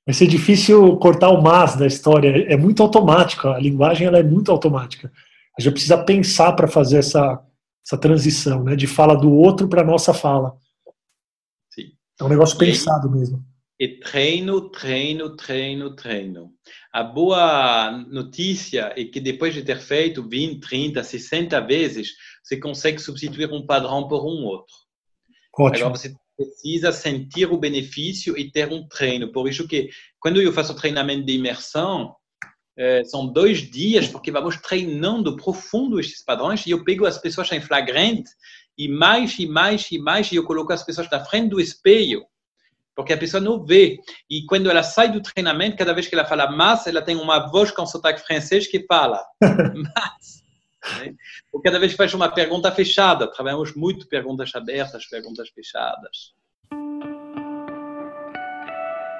Vai 0.07 0.15
ser 0.15 0.27
difícil 0.27 0.97
cortar 0.97 1.29
o 1.29 1.43
mas 1.43 1.77
da 1.77 1.87
história. 1.87 2.47
É 2.53 2.57
muito 2.57 2.83
automático. 2.83 3.49
A 3.49 3.59
linguagem 3.59 4.07
ela 4.07 4.19
é 4.19 4.23
muito 4.23 4.51
automática. 4.51 5.13
A 5.59 5.63
gente 5.63 5.75
precisa 5.75 6.03
pensar 6.03 6.55
para 6.55 6.67
fazer 6.67 6.99
essa, 6.99 7.41
essa 7.87 7.99
transição, 7.99 8.63
né? 8.63 8.77
De 8.77 8.87
fala 8.87 9.15
do 9.15 9.33
outro 9.33 9.69
para 9.69 9.85
nossa 9.85 10.15
fala. 10.15 10.57
Sim. 11.73 11.93
É 12.21 12.25
um 12.25 12.29
negócio 12.29 12.57
e 12.57 12.59
pensado 12.59 13.09
aí, 13.09 13.15
mesmo. 13.15 13.45
E 13.79 13.89
treino, 13.99 14.69
treino, 14.69 15.37
treino, 15.37 15.95
treino. 15.97 16.53
A 16.93 17.03
boa 17.03 17.91
notícia 18.11 18.93
é 18.95 19.05
que 19.05 19.21
depois 19.21 19.55
de 19.55 19.63
ter 19.63 19.81
feito 19.81 20.29
20, 20.29 20.61
30, 20.61 21.03
60 21.03 21.61
vezes, 21.63 22.11
você 22.43 22.59
consegue 22.59 22.99
substituir 22.99 23.51
um 23.51 23.65
padrão 23.65 24.07
por 24.07 24.25
um 24.25 24.45
outro. 24.45 24.75
Ótimo. 25.59 25.87
Agora 25.87 25.99
você 25.99 26.15
precisa 26.37 26.93
sentir 26.93 27.51
o 27.51 27.59
benefício 27.59 28.37
e 28.37 28.51
ter 28.51 28.71
um 28.73 28.87
treino. 28.89 29.33
Por 29.33 29.49
isso 29.49 29.67
que 29.67 29.89
quando 30.19 30.41
eu 30.41 30.53
faço 30.53 30.75
treinamento 30.75 31.25
de 31.25 31.35
imersão, 31.35 32.15
é, 32.77 33.05
são 33.05 33.27
dois 33.27 33.59
dias, 33.59 34.09
porque 34.09 34.31
vamos 34.31 34.57
treinando 34.57 35.37
profundo 35.37 36.01
esses 36.01 36.23
padrões, 36.25 36.67
e 36.67 36.71
eu 36.71 36.85
pego 36.85 37.07
as 37.07 37.19
pessoas 37.19 37.51
em 37.53 37.61
flagrante, 37.61 38.31
e 38.77 38.89
mais, 38.89 39.39
e 39.39 39.47
mais, 39.47 39.91
e 39.91 39.99
mais, 39.99 40.33
e 40.33 40.37
eu 40.37 40.45
coloco 40.45 40.73
as 40.73 40.83
pessoas 40.83 41.11
na 41.11 41.25
frente 41.25 41.51
do 41.51 41.61
espelho, 41.61 42.25
porque 42.95 43.13
a 43.13 43.19
pessoa 43.19 43.41
não 43.41 43.65
vê. 43.65 43.99
E 44.29 44.45
quando 44.47 44.71
ela 44.71 44.83
sai 44.83 45.11
do 45.11 45.23
treinamento, 45.23 45.77
cada 45.77 45.93
vez 45.93 46.07
que 46.07 46.15
ela 46.15 46.25
fala 46.25 46.51
mas, 46.51 46.87
ela 46.87 47.03
tem 47.03 47.17
uma 47.17 47.51
voz 47.51 47.71
com 47.71 47.87
sotaque 47.87 48.25
francês 48.25 48.67
que 48.67 48.85
fala 48.87 49.23
mas. 49.43 50.41
Né? 50.99 51.15
Ou 51.53 51.61
cada 51.61 51.79
vez 51.79 51.93
que 51.93 51.99
faz 51.99 52.13
uma 52.15 52.29
pergunta 52.29 52.71
fechada, 52.73 53.31
trabalhamos 53.31 53.75
muito 53.75 54.09
perguntas 54.09 54.51
abertas, 54.55 55.07
perguntas 55.07 55.49
fechadas. 55.51 56.35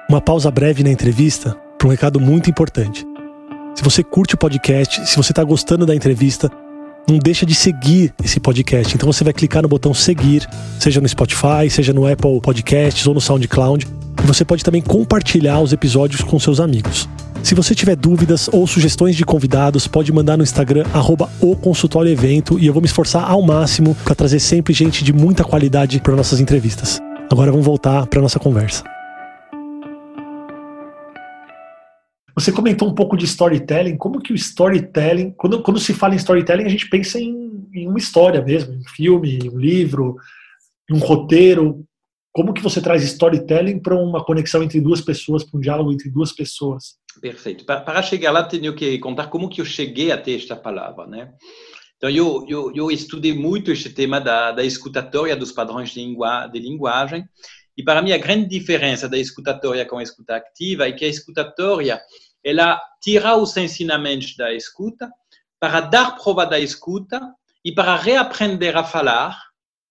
Uma 0.09 0.21
pausa 0.21 0.51
breve 0.51 0.83
na 0.83 0.89
entrevista 0.89 1.55
para 1.77 1.87
um 1.87 1.91
recado 1.91 2.19
muito 2.19 2.49
importante. 2.49 3.10
Se 3.75 3.83
você 3.83 4.03
curte 4.03 4.35
o 4.35 4.37
podcast, 4.37 5.07
se 5.07 5.15
você 5.15 5.31
está 5.31 5.43
gostando 5.43 5.85
da 5.85 5.95
entrevista, 5.95 6.51
não 7.09 7.17
deixa 7.17 7.45
de 7.45 7.55
seguir 7.55 8.13
esse 8.23 8.39
podcast. 8.39 8.93
Então 8.93 9.11
você 9.11 9.23
vai 9.23 9.33
clicar 9.33 9.63
no 9.63 9.69
botão 9.69 9.93
seguir, 9.93 10.47
seja 10.79 11.01
no 11.01 11.07
Spotify, 11.07 11.69
seja 11.69 11.93
no 11.93 12.05
Apple 12.05 12.41
Podcasts 12.41 13.07
ou 13.07 13.13
no 13.13 13.21
SoundCloud. 13.21 13.87
E 14.23 14.27
você 14.27 14.45
pode 14.45 14.63
também 14.63 14.81
compartilhar 14.81 15.59
os 15.61 15.73
episódios 15.73 16.21
com 16.21 16.39
seus 16.39 16.59
amigos. 16.59 17.07
Se 17.43 17.55
você 17.55 17.73
tiver 17.73 17.95
dúvidas 17.95 18.47
ou 18.51 18.67
sugestões 18.67 19.15
de 19.15 19.25
convidados, 19.25 19.87
pode 19.87 20.11
mandar 20.11 20.37
no 20.37 20.43
Instagram, 20.43 20.85
arroba 20.93 21.27
o 21.39 21.55
consultório 21.55 22.11
evento, 22.11 22.59
e 22.59 22.67
eu 22.67 22.73
vou 22.73 22.81
me 22.81 22.87
esforçar 22.87 23.29
ao 23.29 23.41
máximo 23.41 23.95
para 24.03 24.13
trazer 24.13 24.39
sempre 24.39 24.73
gente 24.73 25.03
de 25.03 25.11
muita 25.11 25.43
qualidade 25.43 25.99
para 25.99 26.15
nossas 26.15 26.39
entrevistas. 26.39 26.99
Agora 27.31 27.49
vamos 27.49 27.65
voltar 27.65 28.05
para 28.05 28.21
nossa 28.21 28.37
conversa. 28.37 28.83
Você 32.41 32.51
comentou 32.51 32.89
um 32.89 32.95
pouco 32.95 33.15
de 33.15 33.25
storytelling. 33.25 33.95
Como 33.97 34.19
que 34.19 34.33
o 34.33 34.35
storytelling, 34.35 35.31
quando, 35.31 35.61
quando 35.61 35.79
se 35.79 35.93
fala 35.93 36.15
em 36.15 36.17
storytelling, 36.17 36.65
a 36.65 36.69
gente 36.69 36.89
pensa 36.89 37.19
em, 37.19 37.67
em 37.71 37.87
uma 37.87 37.99
história 37.99 38.41
mesmo, 38.41 38.73
um 38.73 38.83
filme, 38.83 39.47
um 39.47 39.59
livro, 39.59 40.15
um 40.89 40.97
roteiro. 40.97 41.85
Como 42.31 42.51
que 42.51 42.63
você 42.63 42.81
traz 42.81 43.03
storytelling 43.03 43.79
para 43.79 43.95
uma 43.95 44.25
conexão 44.25 44.63
entre 44.63 44.81
duas 44.81 45.01
pessoas, 45.01 45.43
para 45.43 45.55
um 45.55 45.61
diálogo 45.61 45.91
entre 45.91 46.09
duas 46.09 46.31
pessoas? 46.31 46.95
Perfeito. 47.21 47.63
Para, 47.63 48.01
chegar 48.01 48.31
lá, 48.31 48.43
tenho 48.43 48.73
que 48.73 48.97
contar 48.97 49.27
como 49.27 49.47
que 49.47 49.61
eu 49.61 49.65
cheguei 49.65 50.11
até 50.11 50.33
esta 50.33 50.55
palavra, 50.55 51.05
né? 51.05 51.31
Então, 51.97 52.09
eu, 52.09 52.43
eu, 52.49 52.71
eu 52.73 52.89
estudei 52.89 53.35
muito 53.35 53.71
este 53.71 53.91
tema 53.91 54.19
da, 54.19 54.51
da 54.51 54.63
escutatória 54.63 55.35
dos 55.35 55.51
padrões 55.51 55.91
de, 55.91 55.99
língua, 55.99 56.47
de 56.47 56.59
linguagem. 56.59 57.23
E 57.77 57.83
para 57.83 58.01
mim, 58.01 58.11
a 58.11 58.17
grande 58.17 58.49
diferença 58.49 59.07
da 59.07 59.17
escutatória 59.17 59.85
com 59.85 59.99
a 59.99 60.03
escuta 60.03 60.35
ativa 60.35 60.87
é 60.87 60.91
que 60.91 61.05
a 61.05 61.07
escutatória 61.07 62.01
ela 62.43 62.81
tira 63.01 63.35
os 63.35 63.55
ensinamentos 63.57 64.35
da 64.35 64.53
escuta 64.53 65.11
para 65.59 65.81
dar 65.81 66.15
prova 66.17 66.45
da 66.45 66.59
escuta 66.59 67.21
e 67.63 67.73
para 67.73 67.95
reaprender 67.95 68.75
a 68.75 68.83
falar 68.83 69.37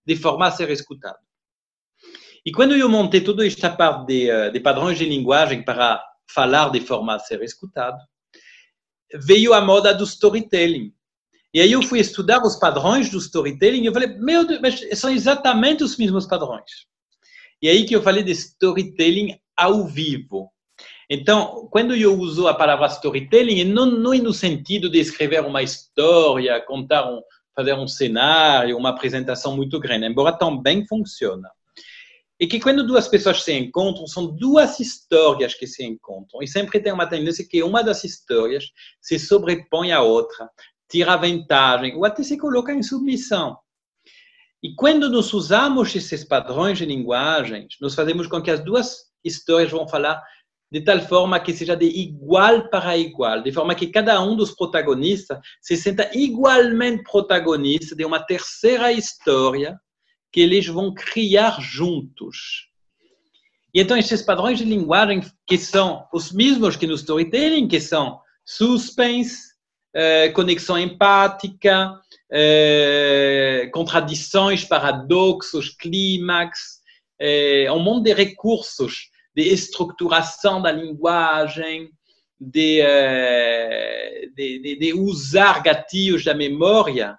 de 0.05 0.17
forma 0.17 0.47
a 0.47 0.51
ser 0.51 0.71
escutado. 0.71 1.19
E 2.45 2.51
quando 2.51 2.75
eu 2.75 2.89
montei 2.89 3.21
toda 3.21 3.47
esta 3.47 3.71
parte 3.71 4.07
de, 4.07 4.51
de 4.51 4.61
padrões 4.61 4.99
de 4.99 5.05
linguagem 5.05 5.65
para 5.65 6.03
falar 6.27 6.71
de 6.71 6.81
forma 6.81 7.15
a 7.15 7.19
ser 7.19 7.43
escutado, 7.43 7.99
veio 9.15 9.53
a 9.53 9.61
moda 9.61 9.93
do 9.95 10.05
storytelling. 10.05 10.93
E 11.53 11.61
aí 11.61 11.73
eu 11.73 11.83
fui 11.83 11.99
estudar 11.99 12.43
os 12.43 12.57
padrões 12.57 13.11
do 13.11 13.19
storytelling 13.19 13.83
e 13.83 13.87
eu 13.87 13.93
falei, 13.93 14.09
meu 14.19 14.47
Deus, 14.47 14.61
mas 14.61 14.99
são 14.99 15.11
exatamente 15.11 15.83
os 15.83 15.97
mesmos 15.97 16.27
padrões. 16.27 16.87
E 17.61 17.69
aí 17.69 17.85
que 17.85 17.95
eu 17.95 18.03
falei 18.03 18.23
de 18.23 18.33
storytelling 18.33 19.39
ao 19.57 19.85
vivo. 19.87 20.51
Então, 21.11 21.69
quando 21.71 21.95
eu 21.95 22.17
uso 22.17 22.47
a 22.47 22.55
palavra 22.55 22.87
storytelling, 22.87 23.65
não, 23.65 23.87
não 23.87 24.15
é 24.15 24.19
no 24.19 24.33
sentido 24.33 24.89
de 24.89 25.01
escrever 25.01 25.45
uma 25.45 25.61
história, 25.61 26.65
contar 26.65 27.11
um, 27.11 27.21
fazer 27.55 27.75
um 27.75 27.89
cenário, 27.89 28.77
uma 28.77 28.91
apresentação 28.91 29.57
muito 29.57 29.81
grande, 29.81 30.07
embora 30.07 30.33
também 30.33 30.87
funcione 30.87 31.49
e 32.41 32.47
que 32.47 32.59
quando 32.59 32.87
duas 32.87 33.07
pessoas 33.07 33.43
se 33.43 33.53
encontram, 33.53 34.07
são 34.07 34.27
duas 34.27 34.81
histórias 34.81 35.53
que 35.53 35.67
se 35.67 35.85
encontram. 35.85 36.43
E 36.43 36.49
sempre 36.49 36.81
tem 36.81 36.91
uma 36.91 37.07
tendência 37.07 37.47
que 37.47 37.63
uma 37.63 37.85
das 37.85 38.03
histórias 38.03 38.65
se 38.99 39.19
sobrepõe 39.19 39.93
à 39.93 40.01
outra, 40.01 40.49
tira 40.91 41.19
vantagem, 41.19 41.95
ou 41.95 42.07
até 42.07 42.23
se 42.23 42.39
coloca 42.39 42.73
em 42.73 42.83
submissão. 42.83 43.59
E 44.63 44.75
quando 44.75 45.11
nós 45.11 45.35
usamos 45.35 45.95
esses 45.95 46.25
padrões 46.25 46.79
de 46.79 46.87
linguagem, 46.87 47.69
nós 47.79 47.95
fazemos 47.95 48.27
com 48.27 48.41
que 48.41 48.51
as 48.51 48.65
duas 48.65 49.11
histórias 49.23 49.71
vão 49.71 49.87
falar 49.87 50.23
de 50.71 50.81
tal 50.81 51.01
forma 51.01 51.41
que 51.41 51.53
seja 51.53 51.77
de 51.77 51.87
igual 51.87 52.69
para 52.69 52.97
igual, 52.97 53.43
de 53.43 53.53
forma 53.53 53.75
que 53.75 53.89
cada 53.89 54.23
um 54.23 54.37
dos 54.37 54.53
protagonistas 54.55 55.39
se 55.61 55.77
sinta 55.77 56.09
igualmente 56.15 57.03
protagonista 57.03 57.97
de 57.97 58.05
uma 58.05 58.21
terceira 58.21 58.93
história 58.93 59.79
que 60.33 60.41
eles 60.41 60.67
vão 60.67 60.95
criar 60.95 61.61
juntos. 61.61 62.69
E 63.75 63.81
então, 63.81 63.97
esses 63.97 64.23
padrões 64.23 64.59
de 64.59 64.65
linguagem, 64.65 65.23
que 65.47 65.59
são 65.59 66.07
os 66.13 66.33
mesmos 66.33 66.77
que 66.77 66.87
no 66.87 66.95
storytelling, 66.95 67.69
que 67.69 67.81
são 67.81 68.21
suspense, 68.45 69.51
eh, 69.95 70.29
conexão 70.31 70.79
empática, 70.79 71.93
eh, 72.31 73.69
contradições, 73.73 74.65
paradoxos, 74.65 75.71
clímax, 75.71 76.81
eh, 77.21 77.71
um 77.73 77.81
monte 77.81 78.05
de 78.05 78.15
recursos 78.15 79.11
de 79.41 79.49
estruturação 79.49 80.61
da 80.61 80.71
linguagem, 80.71 81.91
de, 82.39 82.83
de, 84.35 84.59
de, 84.59 84.79
de 84.79 84.95
usar 84.95 85.63
gatilhos 85.63 86.25
da 86.25 86.35
memória 86.35 87.19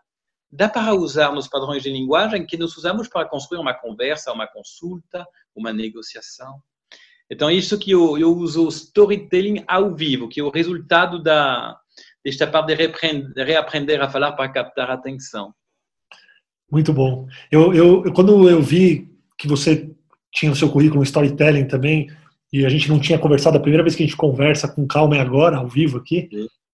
dá 0.51 0.67
para 0.67 0.93
usar 0.93 1.31
nos 1.31 1.47
padrões 1.47 1.81
de 1.81 1.89
linguagem 1.89 2.45
que 2.45 2.57
nós 2.57 2.75
usamos 2.75 3.07
para 3.07 3.27
construir 3.27 3.59
uma 3.59 3.73
conversa, 3.73 4.33
uma 4.33 4.45
consulta, 4.45 5.25
uma 5.55 5.71
negociação. 5.71 6.61
Então, 7.29 7.49
isso 7.49 7.79
que 7.79 7.91
eu, 7.91 8.17
eu 8.17 8.35
uso 8.35 8.67
storytelling 8.67 9.63
ao 9.65 9.95
vivo, 9.95 10.27
que 10.27 10.41
é 10.41 10.43
o 10.43 10.49
resultado 10.49 11.23
da, 11.23 11.79
desta 12.23 12.45
parte 12.45 12.67
de 12.67 12.75
reaprender, 12.75 13.33
de 13.33 13.43
reaprender 13.43 14.01
a 14.01 14.09
falar 14.09 14.33
para 14.33 14.51
captar 14.51 14.91
a 14.91 14.95
atenção. 14.95 15.53
Muito 16.69 16.91
bom. 16.91 17.27
Eu, 17.49 17.73
eu, 17.73 18.13
quando 18.13 18.49
eu 18.49 18.61
vi 18.61 19.09
que 19.37 19.47
você 19.47 19.89
tinha 20.31 20.51
o 20.51 20.55
seu 20.55 20.69
currículo 20.69 21.03
storytelling 21.03 21.65
também, 21.65 22.09
e 22.53 22.65
a 22.65 22.69
gente 22.69 22.89
não 22.89 22.99
tinha 22.99 23.17
conversado, 23.17 23.57
a 23.57 23.61
primeira 23.61 23.83
vez 23.83 23.95
que 23.95 24.03
a 24.03 24.05
gente 24.05 24.17
conversa 24.17 24.67
com 24.67 24.85
calma 24.85 25.17
é 25.17 25.19
agora, 25.19 25.57
ao 25.57 25.67
vivo 25.67 25.97
aqui, 25.97 26.29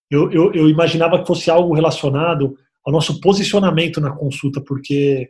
eu, 0.09 0.31
eu, 0.31 0.53
eu 0.53 0.69
imaginava 0.69 1.19
que 1.19 1.27
fosse 1.27 1.51
algo 1.51 1.73
relacionado 1.73 2.55
ao 2.85 2.91
nosso 2.91 3.19
posicionamento 3.19 3.99
na 3.99 4.11
consulta, 4.11 4.61
porque 4.61 5.29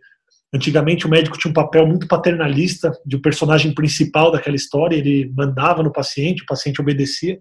antigamente 0.53 1.05
o 1.05 1.09
médico 1.09 1.37
tinha 1.37 1.49
um 1.49 1.53
papel 1.53 1.85
muito 1.85 2.07
paternalista 2.07 2.91
de 3.05 3.17
um 3.17 3.21
personagem 3.21 3.73
principal 3.73 4.31
daquela 4.31 4.55
história, 4.55 4.95
ele 4.95 5.31
mandava 5.35 5.83
no 5.83 5.91
paciente, 5.91 6.43
o 6.43 6.45
paciente 6.45 6.79
obedecia, 6.79 7.39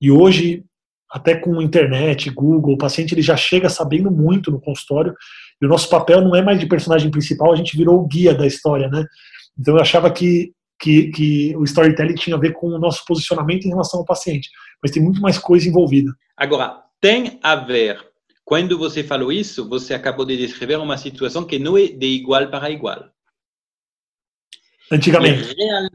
e 0.00 0.10
hoje, 0.10 0.62
até 1.10 1.34
com 1.34 1.62
internet, 1.62 2.30
Google, 2.30 2.74
o 2.74 2.78
paciente 2.78 3.14
ele 3.14 3.22
já 3.22 3.36
chega 3.36 3.68
sabendo 3.68 4.10
muito 4.10 4.50
no 4.50 4.60
consultório, 4.60 5.14
e 5.60 5.66
o 5.66 5.68
nosso 5.68 5.88
papel 5.88 6.20
não 6.20 6.36
é 6.36 6.42
mais 6.42 6.60
de 6.60 6.66
personagem 6.66 7.10
principal, 7.10 7.52
a 7.52 7.56
gente 7.56 7.76
virou 7.76 7.98
o 7.98 8.06
guia 8.06 8.34
da 8.34 8.46
história, 8.46 8.88
né? 8.88 9.04
Então 9.58 9.74
eu 9.74 9.80
achava 9.80 10.10
que, 10.10 10.52
que, 10.78 11.10
que 11.10 11.56
o 11.56 11.64
storytelling 11.64 12.14
tinha 12.14 12.36
a 12.36 12.40
ver 12.40 12.52
com 12.52 12.68
o 12.68 12.78
nosso 12.78 13.04
posicionamento 13.06 13.64
em 13.64 13.70
relação 13.70 14.00
ao 14.00 14.06
paciente, 14.06 14.50
mas 14.82 14.90
tem 14.90 15.02
muito 15.02 15.20
mais 15.20 15.38
coisa 15.38 15.68
envolvida. 15.68 16.14
Agora, 16.36 16.82
tem 17.00 17.38
a 17.42 17.56
ver 17.56 17.98
Quando 18.44 18.78
você 18.78 19.02
falou 19.02 19.32
isso, 19.32 19.68
você 19.68 19.92
acabou 19.92 20.24
de 20.24 20.36
descrever 20.36 20.78
uma 20.78 20.96
situação 20.96 21.44
que 21.44 21.58
não 21.58 21.76
é 21.76 21.88
de 21.88 22.06
igual 22.06 22.48
para 22.48 22.70
igual. 22.70 23.10
Antigamente. 24.90 25.52
Real... 25.52 25.88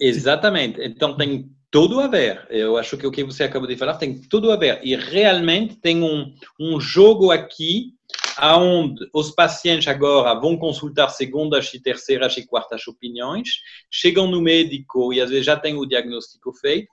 Exatamente. 0.00 0.80
Então 0.80 1.14
tem 1.18 1.50
tudo 1.70 2.00
a 2.00 2.06
ver. 2.06 2.46
Eu 2.50 2.76
acho 2.76 2.96
que 2.96 3.06
o 3.06 3.10
que 3.10 3.24
você 3.24 3.44
acabou 3.44 3.68
de 3.68 3.76
falar 3.76 3.94
tem 3.94 4.20
tudo 4.28 4.50
a 4.50 4.56
ver. 4.56 4.80
E 4.82 4.94
realmente 4.96 5.76
tem 5.76 6.02
um, 6.02 6.32
um 6.58 6.80
jogo 6.80 7.30
aqui 7.30 7.94
onde 8.40 9.08
os 9.12 9.30
pacientes 9.32 9.88
agora 9.88 10.38
vão 10.38 10.56
consultar 10.56 11.08
segundas 11.08 11.72
e 11.74 11.80
terceiras 11.80 12.36
e 12.36 12.46
quartas 12.46 12.86
opiniões, 12.86 13.48
chegam 13.90 14.30
no 14.30 14.40
médico 14.40 15.12
e 15.12 15.20
às 15.20 15.28
vezes 15.28 15.46
já 15.46 15.56
tem 15.56 15.74
o 15.74 15.84
diagnóstico 15.84 16.52
feito, 16.52 16.88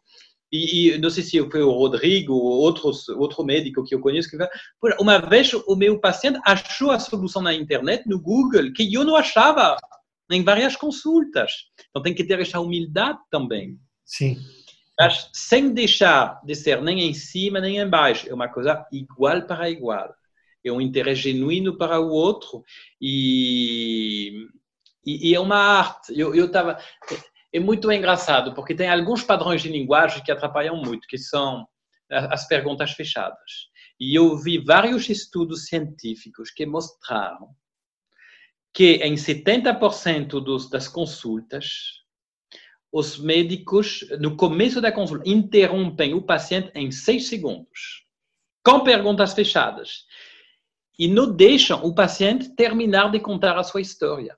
e, 0.51 0.93
e, 0.93 0.97
não 0.97 1.09
sei 1.09 1.23
se 1.23 1.49
foi 1.49 1.61
o 1.61 1.71
Rodrigo 1.71 2.33
ou 2.33 2.59
outros, 2.61 3.09
outro 3.09 3.43
médico 3.43 3.83
que 3.83 3.93
eu 3.93 3.99
conheço 3.99 4.29
que 4.29 4.37
uma 4.99 5.19
vez 5.19 5.51
o 5.53 5.75
meu 5.75 5.99
paciente 5.99 6.39
achou 6.45 6.91
a 6.91 6.99
solução 6.99 7.41
na 7.41 7.53
internet, 7.53 8.07
no 8.07 8.19
Google, 8.19 8.71
que 8.73 8.93
eu 8.93 9.03
não 9.03 9.15
achava 9.15 9.75
em 10.31 10.43
várias 10.43 10.75
consultas. 10.75 11.51
Então 11.89 12.01
tem 12.01 12.13
que 12.13 12.23
ter 12.23 12.39
essa 12.39 12.59
humildade 12.59 13.19
também. 13.29 13.77
Sim. 14.05 14.37
Mas 14.99 15.29
sem 15.33 15.73
deixar 15.73 16.41
de 16.43 16.55
ser 16.55 16.81
nem 16.81 17.01
em 17.01 17.13
cima 17.13 17.59
nem 17.59 17.77
embaixo, 17.77 18.29
é 18.29 18.33
uma 18.33 18.47
coisa 18.47 18.85
igual 18.91 19.41
para 19.45 19.69
igual. 19.69 20.13
É 20.63 20.71
um 20.71 20.81
interesse 20.81 21.21
genuíno 21.21 21.77
para 21.77 21.99
o 21.99 22.09
outro 22.09 22.63
e, 22.99 24.47
e, 25.05 25.29
e 25.29 25.35
é 25.35 25.39
uma 25.39 25.57
arte. 25.57 26.17
Eu 26.17 26.45
estava 26.45 26.79
é 27.53 27.59
muito 27.59 27.89
engraçado, 27.91 28.53
porque 28.53 28.75
tem 28.75 28.89
alguns 28.89 29.23
padrões 29.23 29.61
de 29.61 29.69
linguagem 29.69 30.23
que 30.23 30.31
atrapalham 30.31 30.75
muito, 30.75 31.07
que 31.07 31.17
são 31.17 31.65
as 32.09 32.47
perguntas 32.47 32.91
fechadas. 32.91 33.69
E 33.99 34.13
eu 34.13 34.37
vi 34.37 34.57
vários 34.57 35.07
estudos 35.09 35.67
científicos 35.67 36.51
que 36.51 36.65
mostraram 36.65 37.49
que 38.73 38.95
em 38.95 39.15
70% 39.15 40.43
dos, 40.43 40.69
das 40.69 40.89
consultas, 40.89 42.03
os 42.97 43.17
médicos, 43.17 44.07
no 44.21 44.37
começo 44.37 44.79
da 44.79 44.89
consulta, 44.89 45.27
interrompem 45.27 46.13
o 46.13 46.21
paciente 46.21 46.71
em 46.73 46.89
seis 46.91 47.27
segundos, 47.27 48.05
com 48.63 48.85
perguntas 48.85 49.33
fechadas, 49.33 50.05
e 50.97 51.05
não 51.05 51.29
deixam 51.29 51.83
o 51.83 51.93
paciente 51.93 52.55
terminar 52.55 53.11
de 53.11 53.19
contar 53.19 53.57
a 53.57 53.63
sua 53.63 53.81
história. 53.81 54.37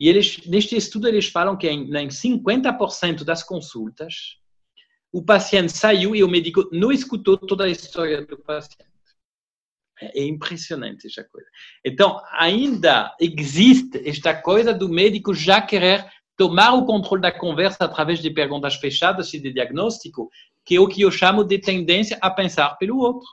E 0.00 0.08
eles, 0.08 0.44
neste 0.48 0.74
estudo, 0.74 1.06
eles 1.06 1.28
falam 1.28 1.56
que 1.56 1.68
em, 1.68 1.96
em 1.96 2.08
50% 2.08 3.22
das 3.22 3.44
consultas, 3.44 4.36
o 5.12 5.24
paciente 5.24 5.70
saiu 5.70 6.16
e 6.16 6.24
o 6.24 6.28
médico 6.28 6.68
não 6.72 6.90
escutou 6.90 7.38
toda 7.38 7.66
a 7.66 7.70
história 7.70 8.26
do 8.26 8.36
paciente. 8.36 8.90
É 10.00 10.24
impressionante 10.24 11.06
essa 11.06 11.22
coisa. 11.22 11.46
Então, 11.84 12.20
ainda 12.32 13.14
existe 13.20 14.08
esta 14.08 14.34
coisa 14.34 14.74
do 14.74 14.88
médico 14.88 15.32
já 15.32 15.62
querer 15.62 16.04
tomar 16.36 16.74
o 16.74 16.84
controle 16.84 17.22
da 17.22 17.32
conversa 17.32 17.84
através 17.84 18.20
de 18.20 18.30
perguntas 18.30 18.74
fechadas 18.76 19.32
e 19.34 19.40
de 19.40 19.52
diagnóstico, 19.52 20.30
que 20.64 20.76
é 20.76 20.80
o 20.80 20.88
que 20.88 21.02
eu 21.02 21.10
chamo 21.10 21.44
de 21.44 21.58
tendência 21.58 22.18
a 22.20 22.30
pensar 22.30 22.76
pelo 22.76 22.98
outro. 22.98 23.26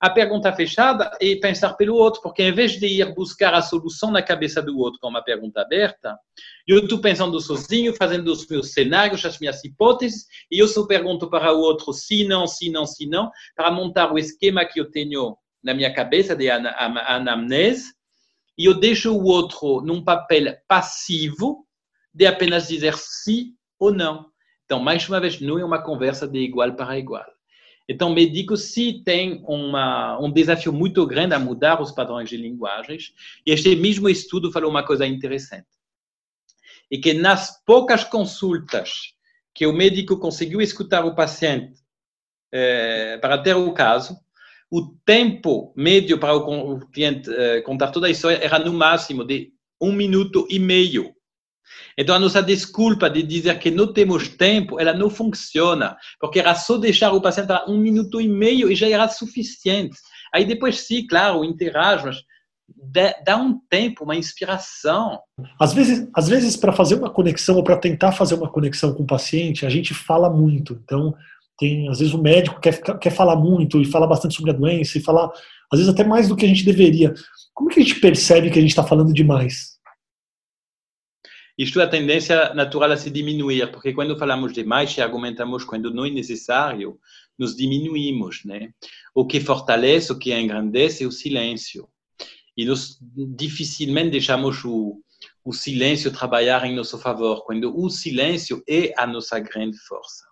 A 0.00 0.10
pergunta 0.10 0.52
fechada 0.52 1.16
e 1.20 1.36
pensar 1.36 1.74
pelo 1.74 1.94
outro, 1.94 2.20
porque 2.22 2.42
em 2.42 2.52
vez 2.52 2.72
de 2.72 2.86
ir 2.88 3.14
buscar 3.14 3.54
a 3.54 3.62
solução 3.62 4.10
na 4.10 4.20
cabeça 4.20 4.60
do 4.60 4.76
outro 4.76 4.98
com 5.00 5.08
uma 5.08 5.22
pergunta 5.22 5.60
aberta, 5.60 6.18
eu 6.66 6.80
estou 6.80 7.00
pensando 7.00 7.40
sozinho, 7.40 7.94
fazendo 7.94 8.32
os 8.32 8.44
meus 8.48 8.72
cenários, 8.72 9.24
as 9.24 9.38
minhas 9.38 9.64
hipóteses, 9.64 10.26
e 10.50 10.58
eu 10.58 10.66
só 10.66 10.84
pergunto 10.86 11.30
para 11.30 11.52
o 11.52 11.60
outro 11.60 11.92
se 11.92 12.24
não, 12.26 12.48
se 12.48 12.68
não, 12.68 12.84
se 12.84 13.06
não, 13.06 13.30
para 13.54 13.70
montar 13.70 14.12
o 14.12 14.18
esquema 14.18 14.64
que 14.64 14.80
eu 14.80 14.90
tenho 14.90 15.36
na 15.62 15.72
minha 15.72 15.94
cabeça 15.94 16.34
de 16.34 16.50
anamnese, 16.50 17.92
e 18.58 18.64
eu 18.64 18.74
deixo 18.74 19.12
o 19.12 19.24
outro 19.24 19.82
num 19.82 20.02
papel 20.02 20.56
passivo 20.66 21.64
de 22.14 22.26
apenas 22.26 22.68
dizer 22.68 22.94
sim 22.96 23.54
ou 23.78 23.92
não. 23.92 24.26
Então, 24.64 24.80
mais 24.80 25.08
uma 25.08 25.20
vez, 25.20 25.40
não 25.40 25.58
é 25.58 25.64
uma 25.64 25.82
conversa 25.82 26.26
de 26.26 26.38
igual 26.38 26.72
para 26.74 26.98
igual. 26.98 27.26
Então, 27.88 28.14
médico 28.14 28.56
se 28.56 29.02
tem 29.04 29.42
uma, 29.46 30.18
um 30.18 30.30
desafio 30.30 30.72
muito 30.72 31.04
grande 31.06 31.34
a 31.34 31.38
mudar 31.38 31.80
os 31.80 31.90
padrões 31.90 32.28
de 32.28 32.36
linguagens. 32.36 33.12
E 33.44 33.52
este 33.52 33.74
mesmo 33.76 34.08
estudo 34.08 34.52
falou 34.52 34.70
uma 34.70 34.84
coisa 34.84 35.06
interessante. 35.06 35.68
E 36.90 36.98
que 36.98 37.12
nas 37.12 37.62
poucas 37.64 38.04
consultas 38.04 39.14
que 39.54 39.66
o 39.66 39.72
médico 39.72 40.18
conseguiu 40.18 40.60
escutar 40.60 41.04
o 41.04 41.14
paciente 41.14 41.80
eh, 42.52 43.18
para 43.18 43.38
ter 43.38 43.54
o 43.54 43.72
caso, 43.72 44.16
o 44.70 44.94
tempo 45.04 45.72
médio 45.76 46.18
para 46.18 46.34
o 46.34 46.80
cliente 46.88 47.30
eh, 47.30 47.60
contar 47.62 47.90
toda 47.90 48.06
a 48.06 48.10
história 48.10 48.38
era 48.42 48.58
no 48.58 48.72
máximo 48.72 49.24
de 49.24 49.52
um 49.80 49.92
minuto 49.92 50.46
e 50.48 50.58
meio. 50.58 51.14
Então, 51.96 52.14
a 52.14 52.18
nossa 52.18 52.42
desculpa 52.42 53.08
de 53.08 53.22
dizer 53.22 53.58
que 53.58 53.70
não 53.70 53.92
temos 53.92 54.28
tempo, 54.28 54.80
ela 54.80 54.92
não 54.92 55.10
funciona, 55.10 55.96
porque 56.20 56.38
era 56.38 56.54
só 56.54 56.76
deixar 56.76 57.12
o 57.12 57.20
paciente 57.20 57.52
um 57.68 57.78
minuto 57.78 58.20
e 58.20 58.28
meio 58.28 58.70
e 58.70 58.74
já 58.74 58.88
era 58.88 59.08
suficiente. 59.08 59.96
Aí 60.34 60.44
depois, 60.44 60.80
sim, 60.80 61.06
claro, 61.06 61.44
interage, 61.44 62.04
mas 62.04 62.22
dá 63.24 63.36
um 63.36 63.58
tempo, 63.68 64.04
uma 64.04 64.16
inspiração. 64.16 65.18
Às 65.60 65.74
vezes, 65.74 66.08
às 66.14 66.28
vezes 66.28 66.56
para 66.56 66.72
fazer 66.72 66.94
uma 66.94 67.10
conexão 67.10 67.56
ou 67.56 67.64
para 67.64 67.76
tentar 67.76 68.12
fazer 68.12 68.34
uma 68.34 68.50
conexão 68.50 68.94
com 68.94 69.02
o 69.02 69.06
paciente, 69.06 69.66
a 69.66 69.70
gente 69.70 69.92
fala 69.92 70.30
muito. 70.30 70.80
Então, 70.82 71.14
tem, 71.58 71.88
às 71.88 71.98
vezes 71.98 72.14
o 72.14 72.22
médico 72.22 72.60
quer, 72.60 72.80
quer 72.98 73.10
falar 73.10 73.36
muito 73.36 73.80
e 73.80 73.84
falar 73.84 74.06
bastante 74.06 74.34
sobre 74.34 74.50
a 74.50 74.54
doença 74.54 74.96
e 74.96 75.02
falar, 75.02 75.30
às 75.70 75.78
vezes 75.78 75.92
até 75.92 76.04
mais 76.04 76.28
do 76.28 76.36
que 76.36 76.44
a 76.44 76.48
gente 76.48 76.64
deveria. 76.64 77.12
Como 77.54 77.68
que 77.68 77.80
a 77.80 77.82
gente 77.82 78.00
percebe 78.00 78.50
que 78.50 78.58
a 78.58 78.62
gente 78.62 78.70
está 78.70 78.84
falando 78.84 79.12
demais? 79.12 79.71
Isto 81.56 81.80
é 81.80 81.84
a 81.84 81.88
tendência 81.88 82.54
natural 82.54 82.92
a 82.92 82.96
se 82.96 83.10
diminuir, 83.10 83.70
porque 83.70 83.92
quando 83.92 84.18
falamos 84.18 84.52
demais 84.52 84.96
e 84.96 85.02
argumentamos 85.02 85.64
quando 85.64 85.92
não 85.92 86.06
é 86.06 86.10
necessário, 86.10 86.98
nos 87.38 87.54
diminuímos, 87.54 88.44
né? 88.44 88.72
O 89.14 89.26
que 89.26 89.40
fortalece, 89.40 90.12
o 90.12 90.18
que 90.18 90.32
engrandece 90.32 91.04
é 91.04 91.06
o 91.06 91.12
silêncio. 91.12 91.88
E 92.56 92.64
nós 92.64 92.98
dificilmente 93.36 94.10
deixamos 94.10 94.64
o, 94.64 95.00
o 95.44 95.52
silêncio 95.52 96.12
trabalhar 96.12 96.64
em 96.64 96.74
nosso 96.74 96.98
favor, 96.98 97.44
quando 97.44 97.78
o 97.78 97.90
silêncio 97.90 98.62
é 98.68 98.92
a 98.96 99.06
nossa 99.06 99.38
grande 99.38 99.78
força 99.78 100.31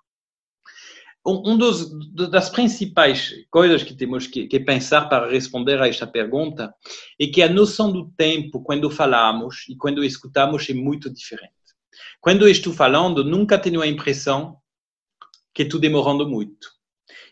um 1.26 1.56
dos, 1.56 1.90
das 2.30 2.48
principais 2.48 3.34
coisas 3.50 3.82
que 3.82 3.94
temos 3.94 4.26
que, 4.26 4.46
que, 4.46 4.58
pensar 4.58 5.06
para 5.08 5.30
responder 5.30 5.80
a 5.80 5.88
esta 5.88 6.06
pergunta 6.06 6.74
é 7.20 7.26
que 7.26 7.42
a 7.42 7.48
noção 7.48 7.92
do 7.92 8.10
tempo, 8.16 8.62
quando 8.62 8.90
falamos 8.90 9.66
e 9.68 9.76
quando 9.76 10.02
escutamos, 10.02 10.68
é 10.70 10.74
muito 10.74 11.10
diferente. 11.12 11.52
Quando 12.20 12.48
estou 12.48 12.72
falando, 12.72 13.22
nunca 13.22 13.58
tenho 13.58 13.82
a 13.82 13.86
impressão 13.86 14.56
que 15.52 15.62
estou 15.62 15.78
demorando 15.78 16.26
muito. 16.26 16.68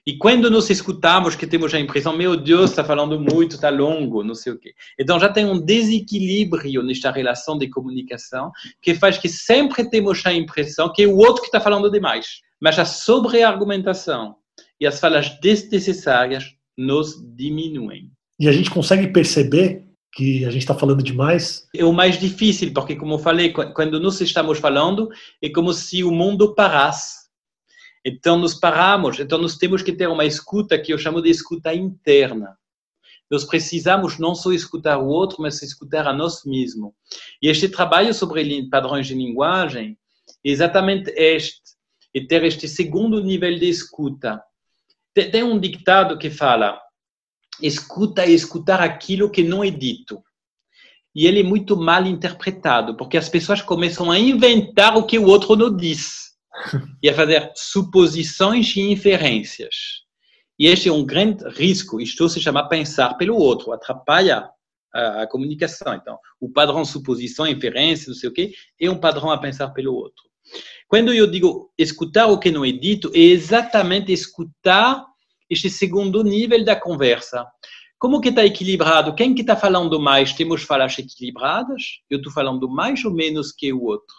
E 0.06 0.16
quando 0.16 0.50
nós 0.50 0.68
escutamos, 0.70 1.34
que 1.34 1.46
temos 1.46 1.72
a 1.74 1.80
impressão, 1.80 2.16
meu 2.16 2.36
Deus, 2.36 2.70
está 2.70 2.84
falando 2.84 3.20
muito, 3.20 3.56
está 3.56 3.68
longo, 3.68 4.24
não 4.24 4.34
sei 4.34 4.52
o 4.52 4.58
quê. 4.58 4.74
Então 4.98 5.18
já 5.18 5.30
tem 5.30 5.44
um 5.44 5.60
desequilíbrio 5.60 6.82
nesta 6.82 7.10
relação 7.10 7.58
de 7.58 7.68
comunicação 7.68 8.50
que 8.80 8.94
faz 8.94 9.18
que 9.18 9.28
sempre 9.28 9.88
temos 9.88 10.24
a 10.24 10.32
impressão 10.32 10.92
que 10.92 11.02
é 11.02 11.06
o 11.06 11.16
outro 11.16 11.42
que 11.42 11.48
está 11.48 11.60
falando 11.60 11.90
demais 11.90 12.40
mas 12.60 12.78
a 12.78 12.84
sobre-argumentação 12.84 14.36
e 14.80 14.86
as 14.86 15.00
falas 15.00 15.38
desnecessárias 15.40 16.44
nos 16.76 17.16
diminuem. 17.34 18.10
E 18.38 18.48
a 18.48 18.52
gente 18.52 18.70
consegue 18.70 19.08
perceber 19.08 19.84
que 20.12 20.44
a 20.44 20.50
gente 20.50 20.62
está 20.62 20.74
falando 20.74 21.02
demais? 21.02 21.68
É 21.74 21.84
o 21.84 21.92
mais 21.92 22.18
difícil, 22.18 22.72
porque, 22.72 22.96
como 22.96 23.14
eu 23.14 23.18
falei, 23.18 23.52
quando 23.52 24.00
nós 24.00 24.20
estamos 24.20 24.58
falando, 24.58 25.08
é 25.42 25.48
como 25.48 25.72
se 25.72 26.02
o 26.02 26.10
mundo 26.10 26.54
parasse. 26.54 27.28
Então, 28.04 28.38
nós 28.38 28.54
paramos, 28.54 29.18
então 29.18 29.38
nós 29.38 29.56
temos 29.56 29.82
que 29.82 29.92
ter 29.92 30.08
uma 30.08 30.24
escuta 30.24 30.78
que 30.78 30.92
eu 30.92 30.98
chamo 30.98 31.20
de 31.20 31.28
escuta 31.28 31.74
interna. 31.74 32.56
Nós 33.30 33.44
precisamos 33.44 34.18
não 34.18 34.34
só 34.34 34.52
escutar 34.52 34.98
o 34.98 35.06
outro, 35.06 35.42
mas 35.42 35.60
escutar 35.62 36.06
a 36.06 36.12
nós 36.14 36.44
mesmos. 36.44 36.92
E 37.42 37.48
este 37.48 37.68
trabalho 37.68 38.14
sobre 38.14 38.68
padrões 38.70 39.06
de 39.06 39.14
linguagem 39.14 39.98
é 40.44 40.50
exatamente 40.50 41.10
este 41.10 41.60
e 42.14 42.26
ter 42.26 42.44
este 42.44 42.68
segundo 42.68 43.22
nível 43.22 43.58
de 43.58 43.68
escuta. 43.68 44.42
Tem 45.14 45.42
um 45.42 45.58
ditado 45.58 46.18
que 46.18 46.30
fala: 46.30 46.80
escuta 47.62 48.24
e 48.26 48.34
escutar 48.34 48.80
aquilo 48.80 49.30
que 49.30 49.42
não 49.42 49.62
é 49.62 49.70
dito. 49.70 50.22
E 51.14 51.26
ele 51.26 51.40
é 51.40 51.42
muito 51.42 51.76
mal 51.76 52.06
interpretado, 52.06 52.96
porque 52.96 53.16
as 53.16 53.28
pessoas 53.28 53.60
começam 53.60 54.10
a 54.10 54.18
inventar 54.18 54.96
o 54.96 55.04
que 55.04 55.18
o 55.18 55.26
outro 55.26 55.56
não 55.56 55.74
diz 55.74 56.28
e 57.02 57.08
a 57.08 57.14
fazer 57.14 57.50
suposições 57.56 58.76
e 58.76 58.80
inferências. 58.80 59.74
E 60.58 60.66
este 60.66 60.88
é 60.88 60.92
um 60.92 61.04
grande 61.04 61.48
risco. 61.48 62.00
Isto 62.00 62.28
se 62.28 62.40
chama 62.40 62.68
pensar 62.68 63.14
pelo 63.14 63.36
outro, 63.36 63.72
atrapalha 63.72 64.48
a, 64.92 65.22
a 65.22 65.26
comunicação. 65.26 65.94
Então, 65.94 66.18
o 66.40 66.50
padrão 66.50 66.84
suposição, 66.84 67.46
inferência, 67.46 68.08
não 68.08 68.16
sei 68.16 68.28
o 68.28 68.32
quê, 68.32 68.52
é 68.80 68.90
um 68.90 68.98
padrão 68.98 69.30
a 69.30 69.38
pensar 69.38 69.70
pelo 69.70 69.94
outro. 69.94 70.27
Quando 70.88 71.12
eu 71.12 71.30
digo 71.30 71.70
escutar 71.76 72.28
o 72.28 72.38
que 72.38 72.50
não 72.50 72.64
é 72.64 72.72
dito, 72.72 73.12
é 73.14 73.18
exatamente 73.18 74.10
escutar 74.10 75.04
este 75.50 75.68
segundo 75.68 76.24
nível 76.24 76.64
da 76.64 76.74
conversa. 76.74 77.46
como 77.98 78.20
que 78.22 78.30
está 78.30 78.44
equilibrado? 78.46 79.14
Quem 79.14 79.34
que 79.34 79.42
está 79.42 79.54
falando 79.54 80.00
mais? 80.00 80.32
Temos 80.32 80.62
falas 80.62 80.98
equilibradas? 80.98 82.00
Eu 82.08 82.16
estou 82.18 82.32
falando 82.32 82.68
mais 82.70 83.04
ou 83.04 83.12
menos 83.12 83.52
que 83.52 83.70
o 83.70 83.82
outro? 83.82 84.14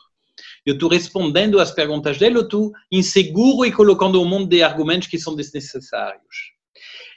Eu 0.63 0.75
estou 0.75 0.89
respondendo 0.89 1.59
às 1.59 1.71
perguntas 1.71 2.19
dele 2.19 2.37
ou 2.37 2.43
estou 2.43 2.71
inseguro 2.91 3.65
e 3.65 3.71
colocando 3.71 4.21
um 4.21 4.25
monte 4.25 4.49
de 4.49 4.61
argumentos 4.61 5.07
que 5.07 5.17
são 5.17 5.35
desnecessários? 5.35 6.58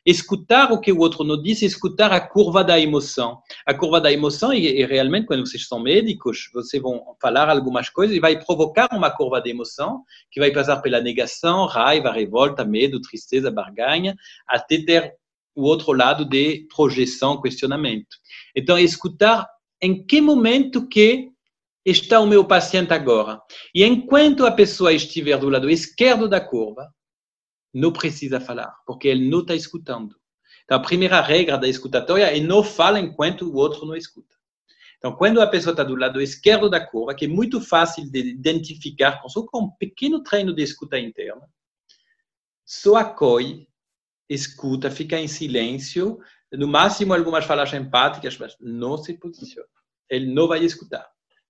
Escutar 0.05 0.73
o 0.73 0.81
que 0.81 0.91
o 0.91 0.99
outro 0.99 1.23
nos 1.23 1.43
diz, 1.43 1.63
escutar 1.63 2.13
a 2.13 2.21
curva 2.21 2.65
da 2.65 2.79
emoção. 2.79 3.41
A 3.65 3.73
curva 3.73 4.01
da 4.01 4.13
emoção, 4.13 4.53
e, 4.53 4.67
e 4.67 4.85
realmente, 4.85 5.27
quando 5.27 5.47
vocês 5.47 5.67
são 5.67 5.81
médicos, 5.81 6.51
vocês 6.53 6.83
vão 6.83 7.17
falar 7.21 7.49
algumas 7.49 7.89
coisas 7.89 8.17
e 8.17 8.21
vai 8.21 8.43
provocar 8.43 8.89
uma 8.93 9.11
curva 9.11 9.41
de 9.41 9.51
emoção 9.51 10.03
que 10.31 10.41
vai 10.41 10.51
passar 10.51 10.79
pela 10.79 11.01
negação, 11.01 11.67
raiva, 11.67 12.11
revolta, 12.11 12.65
medo, 12.65 13.01
tristeza, 13.01 13.51
barganha, 13.51 14.17
até 14.49 14.79
ter 14.85 15.15
o 15.55 15.63
outro 15.63 15.93
lado 15.93 16.25
de 16.25 16.67
projeção, 16.75 17.41
questionamento. 17.41 18.17
Então, 18.57 18.79
escutar 18.79 19.47
em 19.81 20.05
que 20.05 20.21
momento 20.21 20.89
que 20.89 21.33
está 21.85 22.21
o 22.21 22.27
meu 22.27 22.45
paciente 22.45 22.93
agora. 22.93 23.41
E 23.75 23.85
enquanto 23.85 24.47
a 24.47 24.53
pessoa 24.53 24.93
estiver 24.93 25.37
do 25.37 25.49
lado 25.49 25.69
esquerdo 25.69 26.29
da 26.29 26.41
curva, 26.41 26.89
não 27.73 27.93
precisa 27.93 28.41
falar, 28.41 28.75
porque 28.87 29.09
ele 29.09 29.29
não 29.29 29.41
está 29.41 29.55
escutando. 29.55 30.15
Então, 30.65 30.79
a 30.79 30.83
primeira 30.83 31.21
regra 31.21 31.59
da 31.59 31.69
escutatória 31.69 32.37
é 32.37 32.41
não 32.41 32.63
falar 32.63 33.01
enquanto 33.01 33.43
o 33.43 33.55
outro 33.55 33.87
não 33.87 33.97
escuta. 33.97 34.37
Então, 34.99 35.17
quando 35.17 35.41
a 35.41 35.47
pessoa 35.47 35.73
está 35.73 35.83
do 35.83 35.97
lado 35.97 36.21
esquerdo 36.21 36.71
da 36.71 36.81
curva, 36.81 37.15
que 37.15 37.25
é 37.25 37.29
muito 37.29 37.61
fácil 37.61 38.09
de 38.09 38.21
identificar 38.21 39.21
só 39.27 39.45
com 39.45 39.65
um 39.65 39.71
pequeno 39.71 40.23
treino 40.23 40.55
de 40.55 40.63
escuta 40.63 40.99
interna, 40.99 41.43
só 42.65 42.97
acolhe, 42.97 43.69
escuta, 44.29 44.91
fica 44.91 45.19
em 45.19 45.27
silêncio, 45.27 46.19
no 46.53 46.69
máximo 46.69 47.13
algumas 47.13 47.45
falas 47.45 47.73
empáticas, 47.73 48.39
mas 48.39 48.57
não 48.61 48.97
se 48.97 49.15
posiciona. 49.15 49.69
Ele 50.09 50.33
não 50.33 50.47
vai 50.47 50.65
escutar. 50.65 51.07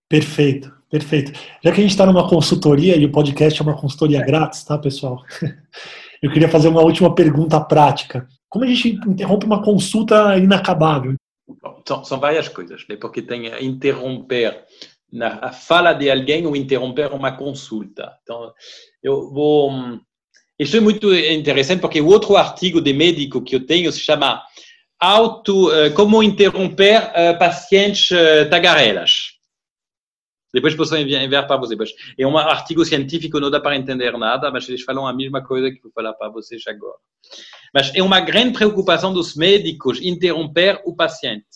Perfeito, 0.08 0.74
perfeito. 0.90 1.32
Já 1.62 1.72
que 1.72 1.80
a 1.80 1.82
gente 1.82 1.90
está 1.90 2.06
numa 2.06 2.28
consultoria 2.28 2.96
e 2.96 3.04
o 3.04 3.12
podcast 3.12 3.60
é 3.60 3.62
uma 3.62 3.78
consultoria 3.78 4.24
grátis, 4.24 4.64
tá, 4.64 4.78
pessoal? 4.78 5.24
Eu 6.22 6.30
queria 6.30 6.48
fazer 6.48 6.68
uma 6.68 6.82
última 6.82 7.12
pergunta 7.14 7.60
prática. 7.60 8.28
Como 8.48 8.64
a 8.64 8.68
gente 8.68 8.90
interrompe 9.08 9.44
uma 9.44 9.62
consulta 9.62 10.38
inacabável? 10.38 11.14
Bom, 11.60 11.82
são, 11.86 12.04
são, 12.04 12.20
várias 12.20 12.48
coisas, 12.48 12.84
né? 12.88 12.96
porque 12.96 13.20
tem 13.20 13.46
interromper 13.64 14.64
na 15.12 15.52
fala 15.52 15.92
de 15.92 16.10
alguém 16.10 16.46
ou 16.46 16.54
interromper 16.54 17.12
uma 17.12 17.36
consulta. 17.36 18.12
Então, 18.22 18.52
eu 19.02 19.30
vou. 19.30 19.72
Isso 20.58 20.76
é 20.76 20.80
muito 20.80 21.12
interessante 21.12 21.80
porque 21.80 22.00
o 22.00 22.06
outro 22.06 22.36
artigo 22.36 22.80
de 22.80 22.92
médico 22.92 23.42
que 23.42 23.56
eu 23.56 23.66
tenho 23.66 23.90
se 23.90 24.00
chama 24.00 24.42
Auto, 25.00 25.72
eh, 25.72 25.90
Como 25.90 26.22
Interromper 26.22 27.10
eh, 27.14 27.32
Pacientes 27.34 28.12
eh, 28.12 28.44
Tagarelas. 28.44 29.31
Depois 30.52 30.74
posso 30.74 30.96
enviar 30.96 31.46
para 31.46 31.56
vocês. 31.56 31.94
É 32.18 32.26
um 32.26 32.36
artigo 32.36 32.84
científico, 32.84 33.40
não 33.40 33.50
dá 33.50 33.60
para 33.60 33.76
entender 33.76 34.16
nada, 34.18 34.50
mas 34.50 34.68
eles 34.68 34.82
falam 34.82 35.06
a 35.06 35.12
mesma 35.12 35.42
coisa 35.42 35.70
que 35.70 35.80
vou 35.82 35.90
falar 35.92 36.12
para 36.12 36.28
vocês 36.28 36.62
agora. 36.66 36.98
Mas 37.72 37.94
é 37.94 38.02
uma 38.02 38.20
grande 38.20 38.52
preocupação 38.52 39.14
dos 39.14 39.34
médicos 39.34 40.00
interromper 40.02 40.82
o 40.84 40.94
paciente. 40.94 41.46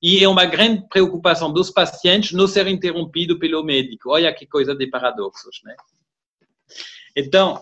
E 0.00 0.22
é 0.22 0.28
uma 0.28 0.46
grande 0.46 0.88
preocupação 0.88 1.52
dos 1.52 1.70
pacientes 1.70 2.32
não 2.32 2.46
ser 2.46 2.66
interrompido 2.68 3.38
pelo 3.38 3.64
médico. 3.64 4.10
Olha 4.10 4.32
que 4.32 4.46
coisa 4.46 4.74
de 4.74 4.86
paradoxos, 4.86 5.60
né? 5.64 5.74
Então, 7.16 7.60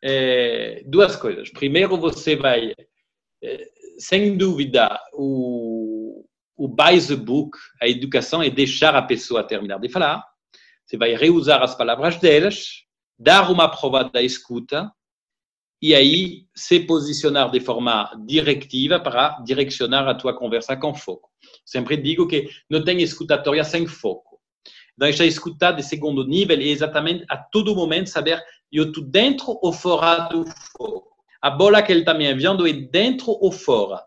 é, 0.00 0.82
duas 0.86 1.16
coisas. 1.16 1.50
Primeiro, 1.50 1.96
você 1.96 2.36
vai, 2.36 2.72
é, 3.42 3.68
sem 3.98 4.36
dúvida, 4.36 4.98
o, 5.12 5.83
o 6.56 6.68
by 6.68 7.00
the 7.06 7.16
book, 7.16 7.56
a 7.80 7.88
educação 7.88 8.42
é 8.42 8.50
deixar 8.50 8.94
a 8.94 9.02
pessoa 9.02 9.42
terminar 9.42 9.78
de 9.78 9.88
falar. 9.88 10.24
Você 10.84 10.96
vai 10.96 11.14
reusar 11.14 11.62
as 11.62 11.74
palavras 11.74 12.16
delas, 12.18 12.84
dar 13.18 13.50
uma 13.50 13.68
prova 13.68 14.04
da 14.04 14.22
escuta 14.22 14.90
e 15.80 15.94
aí 15.94 16.46
se 16.54 16.80
posicionar 16.80 17.50
de 17.50 17.60
forma 17.60 18.10
directiva 18.26 19.00
para 19.00 19.40
direcionar 19.44 20.08
a 20.08 20.14
tua 20.14 20.36
conversa 20.36 20.76
com 20.76 20.94
foco. 20.94 21.30
Sempre 21.64 21.96
digo 21.96 22.26
que 22.26 22.48
não 22.70 22.84
tem 22.84 23.02
escutatória 23.02 23.64
sem 23.64 23.86
foco. 23.86 24.40
Então, 24.94 25.08
esta 25.08 25.24
escuta 25.24 25.72
de 25.72 25.82
segundo 25.82 26.26
nível 26.26 26.58
é 26.58 26.62
exatamente 26.62 27.24
a 27.28 27.36
todo 27.36 27.74
momento 27.74 28.08
saber 28.08 28.42
eu 28.72 28.84
estou 28.84 29.04
dentro 29.04 29.58
ou 29.60 29.72
fora 29.72 30.28
do 30.28 30.44
foco. 30.78 31.14
A 31.42 31.50
bola 31.50 31.82
que 31.82 31.92
ele 31.92 32.00
está 32.00 32.14
me 32.14 32.30
enviando 32.30 32.66
é 32.66 32.72
dentro 32.72 33.26
ou 33.28 33.52
fora. 33.52 34.02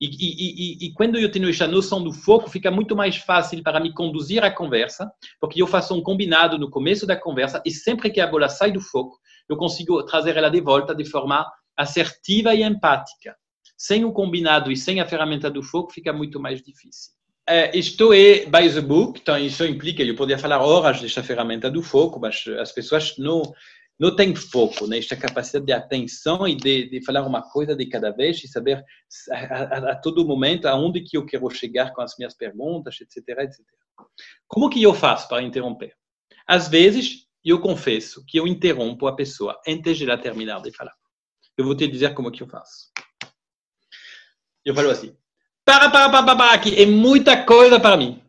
E, 0.00 0.06
e, 0.06 0.86
e, 0.86 0.86
e, 0.86 0.92
quando 0.94 1.18
eu 1.18 1.30
tenho 1.30 1.50
essa 1.50 1.66
noção 1.66 2.02
do 2.02 2.10
foco, 2.10 2.48
fica 2.48 2.70
muito 2.70 2.96
mais 2.96 3.16
fácil 3.16 3.62
para 3.62 3.78
me 3.78 3.92
conduzir 3.92 4.42
a 4.42 4.50
conversa, 4.50 5.12
porque 5.38 5.60
eu 5.60 5.66
faço 5.66 5.94
um 5.94 6.02
combinado 6.02 6.58
no 6.58 6.70
começo 6.70 7.06
da 7.06 7.14
conversa 7.14 7.62
e 7.66 7.70
sempre 7.70 8.08
que 8.10 8.18
a 8.18 8.26
bola 8.26 8.48
sai 8.48 8.72
do 8.72 8.80
foco, 8.80 9.18
eu 9.46 9.58
consigo 9.58 10.02
trazer 10.04 10.36
ela 10.38 10.48
de 10.48 10.60
volta 10.60 10.94
de 10.94 11.04
forma 11.04 11.46
assertiva 11.76 12.54
e 12.54 12.62
empática. 12.62 13.36
Sem 13.76 14.04
o 14.04 14.12
combinado 14.12 14.72
e 14.72 14.76
sem 14.76 15.00
a 15.00 15.06
ferramenta 15.06 15.50
do 15.50 15.62
foco, 15.62 15.92
fica 15.92 16.12
muito 16.12 16.40
mais 16.40 16.62
difícil. 16.62 17.12
É, 17.46 17.76
isto 17.76 18.12
é 18.12 18.46
by 18.46 18.72
the 18.72 18.80
book, 18.80 19.18
então 19.20 19.36
isso 19.36 19.66
implica, 19.66 20.02
eu 20.02 20.14
poderia 20.14 20.40
falar 20.40 20.62
horas 20.62 21.00
desta 21.00 21.22
ferramenta 21.22 21.70
do 21.70 21.82
foco, 21.82 22.20
mas 22.20 22.44
as 22.58 22.72
pessoas 22.72 23.16
não 23.18 23.42
não 24.00 24.16
tem 24.16 24.34
foco, 24.34 24.86
né? 24.86 24.96
esta 24.96 25.14
capacidade 25.14 25.66
de 25.66 25.72
atenção 25.72 26.48
e 26.48 26.56
de, 26.56 26.88
de 26.88 27.04
falar 27.04 27.22
uma 27.26 27.42
coisa 27.42 27.76
de 27.76 27.84
cada 27.84 28.10
vez 28.10 28.42
e 28.42 28.48
saber 28.48 28.82
a, 29.30 29.36
a, 29.36 29.92
a, 29.92 29.96
todo 29.96 30.26
momento 30.26 30.66
aonde 30.66 31.02
que 31.02 31.18
eu 31.18 31.26
quero 31.26 31.50
chegar 31.50 31.92
com 31.92 32.00
as 32.00 32.16
minhas 32.18 32.34
perguntas, 32.34 32.96
etc, 32.98 33.28
etc. 33.40 33.60
Como 34.48 34.70
que 34.70 34.82
eu 34.82 34.94
faço 34.94 35.28
para 35.28 35.42
interromper? 35.42 35.94
Às 36.46 36.66
vezes, 36.66 37.26
eu 37.44 37.60
confesso 37.60 38.24
que 38.26 38.40
eu 38.40 38.46
interrompo 38.46 39.06
a 39.06 39.14
pessoa 39.14 39.60
antes 39.68 39.98
de 39.98 40.04
ela 40.04 40.16
terminar 40.16 40.62
de 40.62 40.74
falar. 40.74 40.94
Eu 41.54 41.66
vou 41.66 41.76
te 41.76 41.86
dizer 41.86 42.14
como 42.14 42.32
que 42.32 42.42
eu 42.42 42.48
faço. 42.48 42.90
Eu 44.64 44.74
falo 44.74 44.88
assim, 44.88 45.14
para, 45.62 45.90
para, 45.90 46.08
para, 46.08 46.36
para, 46.36 46.54
aqui 46.54 46.74
é 46.74 46.86
muita 46.86 47.44
coisa 47.44 47.78
para 47.78 47.98
mim. 47.98 48.22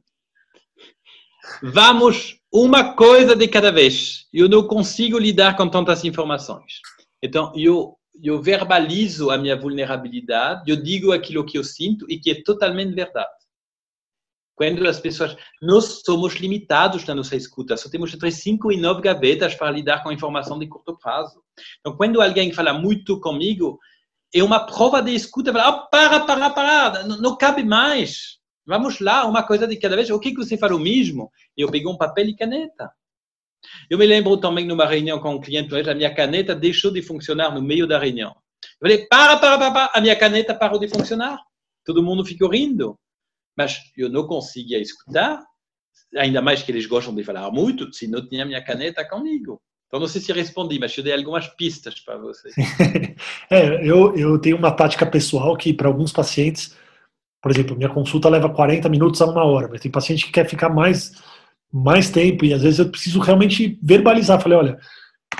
Vamos 1.61 2.37
uma 2.51 2.93
coisa 2.93 3.35
de 3.35 3.47
cada 3.47 3.71
vez. 3.71 4.27
Eu 4.33 4.49
não 4.49 4.67
consigo 4.67 5.17
lidar 5.17 5.55
com 5.55 5.69
tantas 5.69 6.03
informações. 6.03 6.81
Então, 7.23 7.51
eu, 7.55 7.97
eu 8.21 8.41
verbalizo 8.41 9.29
a 9.29 9.37
minha 9.37 9.55
vulnerabilidade, 9.55 10.69
eu 10.69 10.75
digo 10.75 11.11
aquilo 11.11 11.45
que 11.45 11.57
eu 11.57 11.63
sinto 11.63 12.05
e 12.09 12.19
que 12.19 12.31
é 12.31 12.43
totalmente 12.43 12.93
verdade. 12.93 13.29
Quando 14.55 14.87
as 14.87 14.99
pessoas. 14.99 15.35
Nós 15.61 16.01
somos 16.05 16.35
limitados 16.35 17.05
na 17.05 17.15
nossa 17.15 17.35
escuta, 17.35 17.77
só 17.77 17.89
temos 17.89 18.13
entre 18.13 18.31
5 18.31 18.71
e 18.71 18.77
9 18.77 19.01
gavetas 19.01 19.55
para 19.55 19.71
lidar 19.71 20.03
com 20.03 20.11
informação 20.11 20.59
de 20.59 20.67
curto 20.67 20.97
prazo. 20.99 21.41
Então, 21.79 21.95
quando 21.95 22.21
alguém 22.21 22.51
fala 22.51 22.73
muito 22.73 23.19
comigo, 23.19 23.79
é 24.33 24.43
uma 24.43 24.65
prova 24.65 25.01
de 25.01 25.15
escuta. 25.15 25.51
Fala, 25.51 25.69
oh, 25.69 25.89
para, 25.89 26.19
para, 26.21 26.49
para, 26.49 27.03
não, 27.03 27.17
não 27.17 27.37
cabe 27.37 27.63
mais. 27.63 28.40
Vamos 28.65 28.99
lá, 28.99 29.25
uma 29.25 29.43
coisa 29.43 29.67
de 29.67 29.75
cada 29.77 29.95
vez. 29.95 30.09
O 30.09 30.19
que, 30.19 30.31
que 30.31 30.37
você 30.37 30.57
falou 30.57 30.79
mesmo? 30.79 31.31
Eu 31.57 31.69
peguei 31.69 31.87
um 31.87 31.97
papel 31.97 32.27
e 32.29 32.35
caneta. 32.35 32.91
Eu 33.89 33.97
me 33.97 34.05
lembro 34.05 34.37
também 34.37 34.65
numa 34.65 34.85
reunião 34.85 35.19
com 35.19 35.35
um 35.35 35.41
cliente, 35.41 35.73
a 35.75 35.93
minha 35.95 36.13
caneta 36.13 36.55
deixou 36.55 36.91
de 36.91 37.01
funcionar 37.01 37.53
no 37.53 37.61
meio 37.61 37.87
da 37.87 37.99
reunião. 37.99 38.31
Eu 38.79 38.87
falei, 38.87 39.07
para, 39.07 39.37
para, 39.37 39.57
para, 39.57 39.71
para, 39.71 39.91
a 39.93 40.01
minha 40.01 40.15
caneta 40.15 40.55
parou 40.55 40.79
de 40.79 40.87
funcionar. 40.87 41.39
Todo 41.85 42.03
mundo 42.03 42.25
ficou 42.25 42.49
rindo. 42.49 42.97
Mas 43.57 43.79
eu 43.97 44.09
não 44.09 44.25
conseguia 44.25 44.79
escutar, 44.79 45.43
ainda 46.15 46.41
mais 46.41 46.63
que 46.63 46.71
eles 46.71 46.85
gostam 46.85 47.13
de 47.13 47.23
falar 47.23 47.51
muito, 47.51 47.91
se 47.93 48.07
não 48.07 48.27
tinha 48.27 48.45
minha 48.45 48.63
caneta 48.63 49.07
comigo. 49.07 49.61
Então, 49.87 49.99
não 49.99 50.07
sei 50.07 50.21
se 50.21 50.31
respondi, 50.31 50.79
mas 50.79 50.97
eu 50.97 51.03
dei 51.03 51.13
algumas 51.13 51.47
pistas 51.49 51.99
para 51.99 52.17
vocês. 52.17 52.55
é, 53.51 53.85
eu, 53.85 54.15
eu 54.15 54.39
tenho 54.39 54.55
uma 54.55 54.71
tática 54.71 55.05
pessoal 55.05 55.57
que, 55.57 55.73
para 55.73 55.89
alguns 55.89 56.13
pacientes, 56.13 56.77
por 57.41 57.51
exemplo, 57.51 57.75
minha 57.75 57.89
consulta 57.89 58.29
leva 58.29 58.49
40 58.49 58.87
minutos 58.87 59.21
a 59.21 59.25
uma 59.25 59.43
hora, 59.43 59.67
mas 59.69 59.81
tem 59.81 59.91
paciente 59.91 60.25
que 60.25 60.31
quer 60.31 60.47
ficar 60.47 60.69
mais, 60.69 61.11
mais 61.73 62.09
tempo 62.09 62.45
e 62.45 62.53
às 62.53 62.61
vezes 62.61 62.79
eu 62.79 62.89
preciso 62.89 63.19
realmente 63.19 63.79
verbalizar. 63.81 64.39
Falei, 64.39 64.57
olha, 64.57 64.77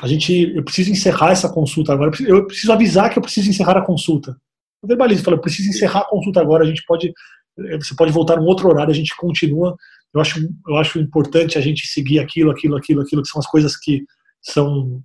a 0.01 0.07
gente, 0.07 0.53
eu 0.55 0.63
preciso 0.63 0.91
encerrar 0.91 1.31
essa 1.31 1.47
consulta 1.47 1.93
agora, 1.93 2.11
eu 2.25 2.47
preciso 2.47 2.73
avisar 2.73 3.09
que 3.09 3.19
eu 3.19 3.21
preciso 3.21 3.49
encerrar 3.49 3.77
a 3.77 3.85
consulta. 3.85 4.35
Eu 4.81 4.87
verbalizo, 4.87 5.23
falei, 5.23 5.37
eu 5.37 5.41
preciso 5.41 5.69
encerrar 5.69 5.99
a 5.99 6.09
consulta 6.09 6.41
agora, 6.41 6.63
a 6.63 6.67
gente 6.67 6.83
pode, 6.87 7.13
eh, 7.59 7.77
você 7.77 7.95
pode 7.95 8.11
voltar 8.11 8.37
num 8.37 8.45
outro 8.45 8.67
horário, 8.67 8.91
a 8.91 8.95
gente 8.95 9.15
continua. 9.15 9.75
Eu 10.11 10.19
acho, 10.19 10.39
eu 10.67 10.77
acho 10.77 10.99
importante 10.99 11.57
a 11.57 11.61
gente 11.61 11.85
seguir 11.87 12.19
aquilo, 12.19 12.49
aquilo, 12.49 12.75
aquilo, 12.75 13.01
aquilo, 13.01 13.21
que 13.21 13.27
são 13.27 13.39
as 13.39 13.47
coisas 13.47 13.77
que 13.77 14.03
são 14.41 15.03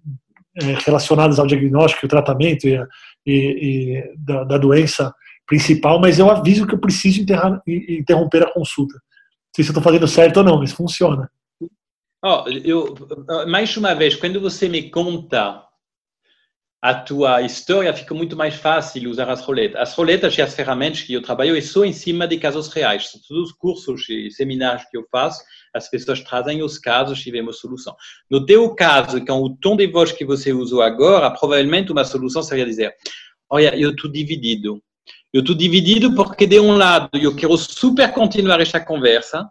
é, 0.63 0.75
relacionadas 0.85 1.39
ao 1.39 1.47
diagnóstico, 1.47 2.07
o 2.07 2.09
tratamento 2.09 2.67
e, 2.67 2.81
e, 3.27 3.33
e 3.35 4.15
da, 4.17 4.45
da 4.45 4.57
doença 4.57 5.13
principal, 5.47 6.01
mas 6.01 6.19
eu 6.19 6.31
aviso 6.31 6.67
que 6.67 6.75
eu 6.75 6.79
preciso 6.79 7.25
interromper 7.67 8.43
a 8.43 8.53
consulta. 8.53 8.95
Não 8.95 9.03
sei 9.55 9.65
se 9.65 9.71
eu 9.71 9.73
estou 9.73 9.83
fazendo 9.83 10.09
certo 10.09 10.39
ou 10.39 10.45
não, 10.45 10.59
mas 10.59 10.73
funciona. 10.73 11.31
Oh, 12.25 12.45
eu, 12.49 12.95
mais 13.47 13.77
uma 13.77 13.95
vez, 13.95 14.17
quando 14.17 14.41
você 14.41 14.69
me 14.69 14.91
conta 14.91 15.63
a 16.83 16.95
tua 16.95 17.43
história, 17.43 17.93
fica 17.95 18.15
muito 18.15 18.37
mais 18.37 18.55
fácil 18.55 19.11
usar 19.11 19.29
as 19.31 19.41
roletas. 19.41 19.81
As 19.81 19.95
roletas 19.95 20.37
e 20.37 20.43
as 20.43 20.55
ferramentas 20.55 21.03
que 21.03 21.15
eu 21.15 21.23
trabalho 21.23 21.57
é 21.57 21.61
só 21.61 21.85
em 21.85 21.93
cima 21.93 22.29
de 22.29 22.39
casos 22.39 22.69
reais. 22.69 23.11
Todos 23.27 23.51
os 23.51 23.53
cursos 23.53 24.09
e 24.09 24.31
seminários 24.31 24.85
que 24.91 24.97
eu 24.97 25.05
faço, 25.11 25.43
as 25.75 25.89
pessoas 25.89 26.21
trazem 26.21 26.63
os 26.63 26.79
casos 26.79 27.27
e 27.27 27.31
vemos 27.31 27.59
solução. 27.59 27.95
No 28.31 28.45
teu 28.45 28.75
caso, 28.75 29.25
com 29.25 29.43
o 29.43 29.57
tom 29.57 29.77
de 29.77 29.87
voz 29.87 30.13
que 30.13 30.25
você 30.25 30.53
usou 30.53 30.83
agora, 30.83 31.31
provavelmente 31.31 31.93
uma 31.93 32.05
solução 32.05 32.43
seria 32.43 32.65
dizer: 32.65 32.95
Olha, 33.51 33.75
eu 33.77 33.91
estou 33.91 34.11
dividido. 34.11 34.81
Eu 35.33 35.41
estou 35.41 35.55
dividido 35.55 36.15
porque, 36.15 36.47
de 36.47 36.59
um 36.61 36.77
lado, 36.77 37.11
eu 37.15 37.35
quero 37.35 37.57
super 37.57 38.13
continuar 38.13 38.61
esta 38.61 38.81
conversa, 38.81 39.51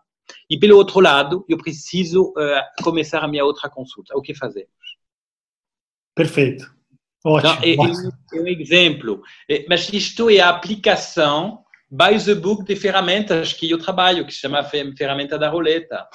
e, 0.50 0.58
pelo 0.58 0.78
outro 0.78 1.00
lado, 1.00 1.46
eu 1.50 1.58
preciso 1.58 2.30
uh, 2.30 2.84
começar 2.84 3.24
a 3.24 3.28
minha 3.28 3.44
outra 3.46 3.70
consulta. 3.70 4.16
O 4.16 4.22
que 4.22 4.34
fazer? 4.34 4.68
Perfeito. 6.16 6.66
Ótimo. 7.24 7.60
Então, 7.64 7.86
é, 7.86 8.38
é, 8.38 8.42
um 8.42 8.48
exemplo. 8.48 9.22
É, 9.50 9.66
mas 9.68 9.92
isto 9.92 10.30
é 10.30 10.40
a 10.40 10.50
aplicação 10.50 11.64
by 11.90 12.24
the 12.24 12.36
book 12.36 12.64
de 12.64 12.76
ferramentas 12.76 13.54
que 13.54 13.70
eu 13.70 13.80
trabalho, 13.80 14.26
que 14.26 14.34
se 14.34 14.40
chama 14.40 14.64
ferramenta 14.64 15.38
da 15.38 15.50
roleta, 15.50 16.08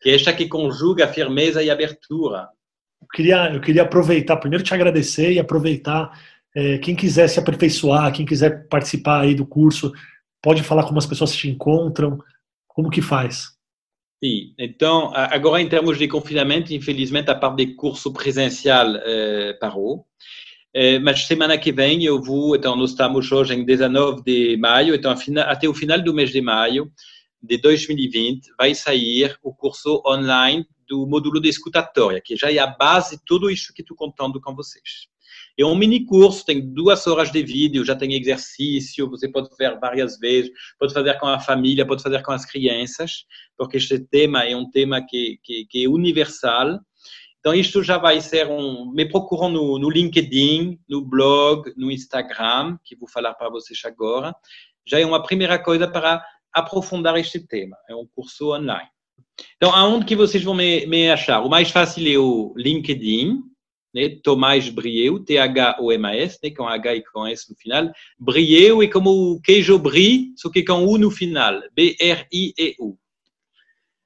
que 0.00 0.10
é 0.10 0.14
esta 0.14 0.32
que 0.32 0.48
conjuga 0.48 1.08
firmeza 1.08 1.62
e 1.62 1.70
abertura. 1.70 2.48
Eu 3.00 3.08
queria, 3.08 3.54
eu 3.54 3.60
queria 3.60 3.82
aproveitar, 3.82 4.36
primeiro 4.38 4.64
te 4.64 4.74
agradecer 4.74 5.32
e 5.32 5.38
aproveitar, 5.38 6.10
é, 6.58 6.76
quem 6.78 6.96
quiser 6.96 7.28
se 7.28 7.38
aperfeiçoar, 7.38 8.12
quem 8.12 8.26
quiser 8.26 8.66
participar 8.66 9.20
aí 9.20 9.32
do 9.32 9.46
curso, 9.46 9.92
pode 10.42 10.64
falar 10.64 10.82
como 10.82 10.98
as 10.98 11.06
pessoas 11.06 11.32
te 11.32 11.48
encontram, 11.48 12.18
como 12.66 12.90
que 12.90 13.00
faz? 13.00 13.56
Sim, 14.22 14.54
então, 14.58 15.12
agora 15.14 15.62
em 15.62 15.68
termos 15.68 15.96
de 15.96 16.08
confinamento, 16.08 16.74
infelizmente 16.74 17.30
a 17.30 17.36
parte 17.36 17.64
de 17.64 17.74
curso 17.76 18.12
presencial 18.12 18.96
eh, 18.96 19.56
parou, 19.60 20.04
eh, 20.74 20.98
mas 20.98 21.28
semana 21.28 21.56
que 21.56 21.70
vem 21.70 22.02
eu 22.02 22.20
vou, 22.20 22.56
então 22.56 22.74
nós 22.74 22.90
estamos 22.90 23.30
hoje 23.30 23.54
em 23.54 23.64
19 23.64 24.24
de 24.24 24.56
maio, 24.56 24.96
então 24.96 25.14
até 25.46 25.68
o 25.68 25.74
final 25.74 26.02
do 26.02 26.12
mês 26.12 26.30
de 26.30 26.40
maio 26.40 26.90
de 27.40 27.56
2020 27.58 28.48
vai 28.58 28.74
sair 28.74 29.38
o 29.44 29.54
curso 29.54 30.02
online 30.04 30.66
do 30.88 31.06
módulo 31.06 31.40
de 31.40 31.50
escutatória, 31.50 32.20
que 32.20 32.34
já 32.34 32.50
é 32.50 32.58
a 32.58 32.66
base 32.66 33.16
de 33.16 33.22
tudo 33.24 33.48
isso 33.48 33.72
que 33.72 33.82
estou 33.82 33.96
contando 33.96 34.40
com 34.40 34.56
vocês. 34.56 35.06
É 35.58 35.64
um 35.64 35.74
mini 35.74 36.04
curso, 36.04 36.44
tem 36.44 36.72
duas 36.72 37.06
horas 37.06 37.32
de 37.32 37.42
vídeo, 37.42 37.84
já 37.84 37.96
tem 37.96 38.14
exercício, 38.14 39.10
você 39.10 39.28
pode 39.30 39.48
fazer 39.48 39.78
várias 39.78 40.18
vezes, 40.18 40.50
pode 40.78 40.92
fazer 40.92 41.18
com 41.18 41.26
a 41.26 41.40
família, 41.40 41.86
pode 41.86 42.02
fazer 42.02 42.22
com 42.22 42.32
as 42.32 42.44
crianças, 42.44 43.24
porque 43.56 43.76
este 43.76 43.98
tema 43.98 44.44
é 44.44 44.56
um 44.56 44.70
tema 44.70 45.04
que, 45.04 45.38
que, 45.42 45.66
que 45.66 45.84
é 45.84 45.88
universal. 45.88 46.78
Então, 47.40 47.54
isto 47.54 47.82
já 47.82 47.98
vai 47.98 48.20
ser 48.20 48.48
um. 48.48 48.90
Me 48.92 49.08
procuram 49.08 49.48
no, 49.48 49.78
no 49.78 49.88
LinkedIn, 49.88 50.78
no 50.88 51.04
blog, 51.04 51.72
no 51.76 51.90
Instagram, 51.90 52.76
que 52.84 52.96
vou 52.96 53.08
falar 53.08 53.34
para 53.34 53.48
vocês 53.48 53.80
agora. 53.84 54.34
Já 54.86 54.98
é 55.00 55.06
uma 55.06 55.22
primeira 55.22 55.58
coisa 55.58 55.86
para 55.86 56.24
aprofundar 56.52 57.16
este 57.16 57.40
tema. 57.40 57.76
É 57.88 57.94
um 57.94 58.06
curso 58.06 58.52
online. 58.52 58.88
Então, 59.56 59.74
aonde 59.74 60.04
que 60.04 60.16
vocês 60.16 60.42
vão 60.42 60.54
me, 60.54 60.86
me 60.86 61.10
achar? 61.10 61.40
O 61.40 61.48
mais 61.48 61.70
fácil 61.70 62.06
é 62.12 62.18
o 62.18 62.52
LinkedIn, 62.56 63.40
né? 63.94 64.18
Tomás 64.22 64.68
Brieu, 64.68 65.18
T-H-O-M-A-S, 65.20 66.38
né? 66.42 66.50
com 66.50 66.66
H 66.66 66.94
e 66.94 67.02
S 67.30 67.50
no 67.50 67.56
final. 67.56 67.90
Brieu 68.18 68.82
é 68.82 68.86
como 68.86 69.10
o 69.10 69.40
queijo 69.40 69.78
brie, 69.78 70.34
só 70.36 70.50
que 70.50 70.62
com 70.62 70.84
U 70.84 70.98
no 70.98 71.10
final, 71.10 71.62
B-R-I-E-U. 71.74 72.98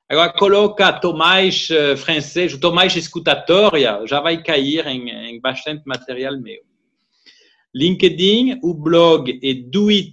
Agora 0.09 0.33
coloca 0.35 0.93
Tomás 0.93 1.69
uh, 1.71 1.97
francês, 1.97 2.57
Tomás 2.59 2.95
escutatória, 2.95 4.07
já 4.07 4.21
vai 4.21 4.41
cair 4.43 4.87
em, 4.87 5.09
em 5.09 5.41
bastante 5.41 5.83
material 5.87 6.39
meu. 6.39 6.61
LinkedIn, 7.75 8.61
o 8.63 8.75
blog 8.75 9.41
é 9.43 9.55
doit.blog.br, 9.55 10.13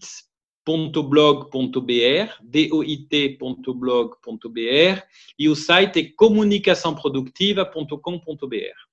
doit.blog.br, 2.41 5.03
e 5.37 5.49
o 5.49 5.55
site 5.55 5.99
é 5.99 6.09
comunicaçãoproductiva.com.br. 6.15 8.88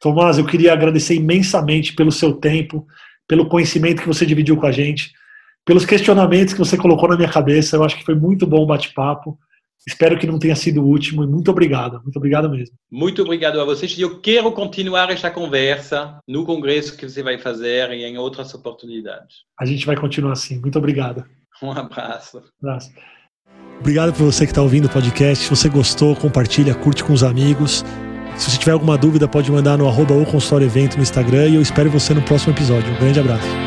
Tomás, 0.00 0.38
eu 0.38 0.46
queria 0.46 0.72
agradecer 0.72 1.14
imensamente 1.14 1.94
pelo 1.94 2.12
seu 2.12 2.34
tempo, 2.34 2.86
pelo 3.26 3.48
conhecimento 3.48 4.02
que 4.02 4.08
você 4.08 4.26
dividiu 4.26 4.56
com 4.56 4.66
a 4.66 4.72
gente, 4.72 5.12
pelos 5.64 5.84
questionamentos 5.84 6.54
que 6.54 6.60
você 6.60 6.76
colocou 6.76 7.08
na 7.08 7.16
minha 7.16 7.30
cabeça. 7.30 7.76
Eu 7.76 7.84
acho 7.84 7.96
que 7.96 8.04
foi 8.04 8.14
muito 8.14 8.46
bom 8.46 8.62
o 8.62 8.66
bate-papo. 8.66 9.38
Espero 9.86 10.18
que 10.18 10.26
não 10.26 10.38
tenha 10.38 10.56
sido 10.56 10.82
o 10.82 10.86
último 10.86 11.22
e 11.22 11.28
muito 11.28 11.48
obrigado, 11.48 12.00
muito 12.02 12.16
obrigado 12.16 12.50
mesmo. 12.50 12.74
Muito 12.90 13.22
obrigado 13.22 13.60
a 13.60 13.64
vocês. 13.64 13.96
Eu 13.96 14.20
quero 14.20 14.50
continuar 14.50 15.10
esta 15.10 15.30
conversa 15.30 16.18
no 16.26 16.44
congresso 16.44 16.96
que 16.96 17.08
você 17.08 17.22
vai 17.22 17.38
fazer 17.38 17.92
e 17.92 18.04
em 18.04 18.18
outras 18.18 18.52
oportunidades. 18.52 19.36
A 19.60 19.64
gente 19.64 19.86
vai 19.86 19.96
continuar 19.96 20.32
assim. 20.32 20.58
Muito 20.58 20.76
obrigado. 20.76 21.24
Um 21.62 21.70
abraço. 21.70 22.38
Um 22.38 22.68
abraço. 22.68 22.90
Obrigado 23.78 24.12
por 24.12 24.24
você 24.24 24.44
que 24.44 24.50
está 24.50 24.62
ouvindo 24.62 24.86
o 24.86 24.90
podcast. 24.90 25.44
Se 25.44 25.50
você 25.50 25.68
gostou, 25.68 26.16
compartilha, 26.16 26.74
curte 26.74 27.04
com 27.04 27.12
os 27.12 27.22
amigos. 27.22 27.84
Se 28.38 28.50
você 28.50 28.58
tiver 28.58 28.72
alguma 28.72 28.96
dúvida, 28.98 29.26
pode 29.26 29.50
mandar 29.50 29.78
no 29.78 29.88
arroba 29.88 30.14
ou 30.14 30.24
consultório 30.24 30.66
evento 30.66 30.96
no 30.96 31.02
Instagram 31.02 31.48
e 31.48 31.54
eu 31.54 31.62
espero 31.62 31.90
você 31.90 32.12
no 32.14 32.22
próximo 32.22 32.52
episódio. 32.52 32.92
Um 32.92 32.98
grande 32.98 33.20
abraço. 33.20 33.65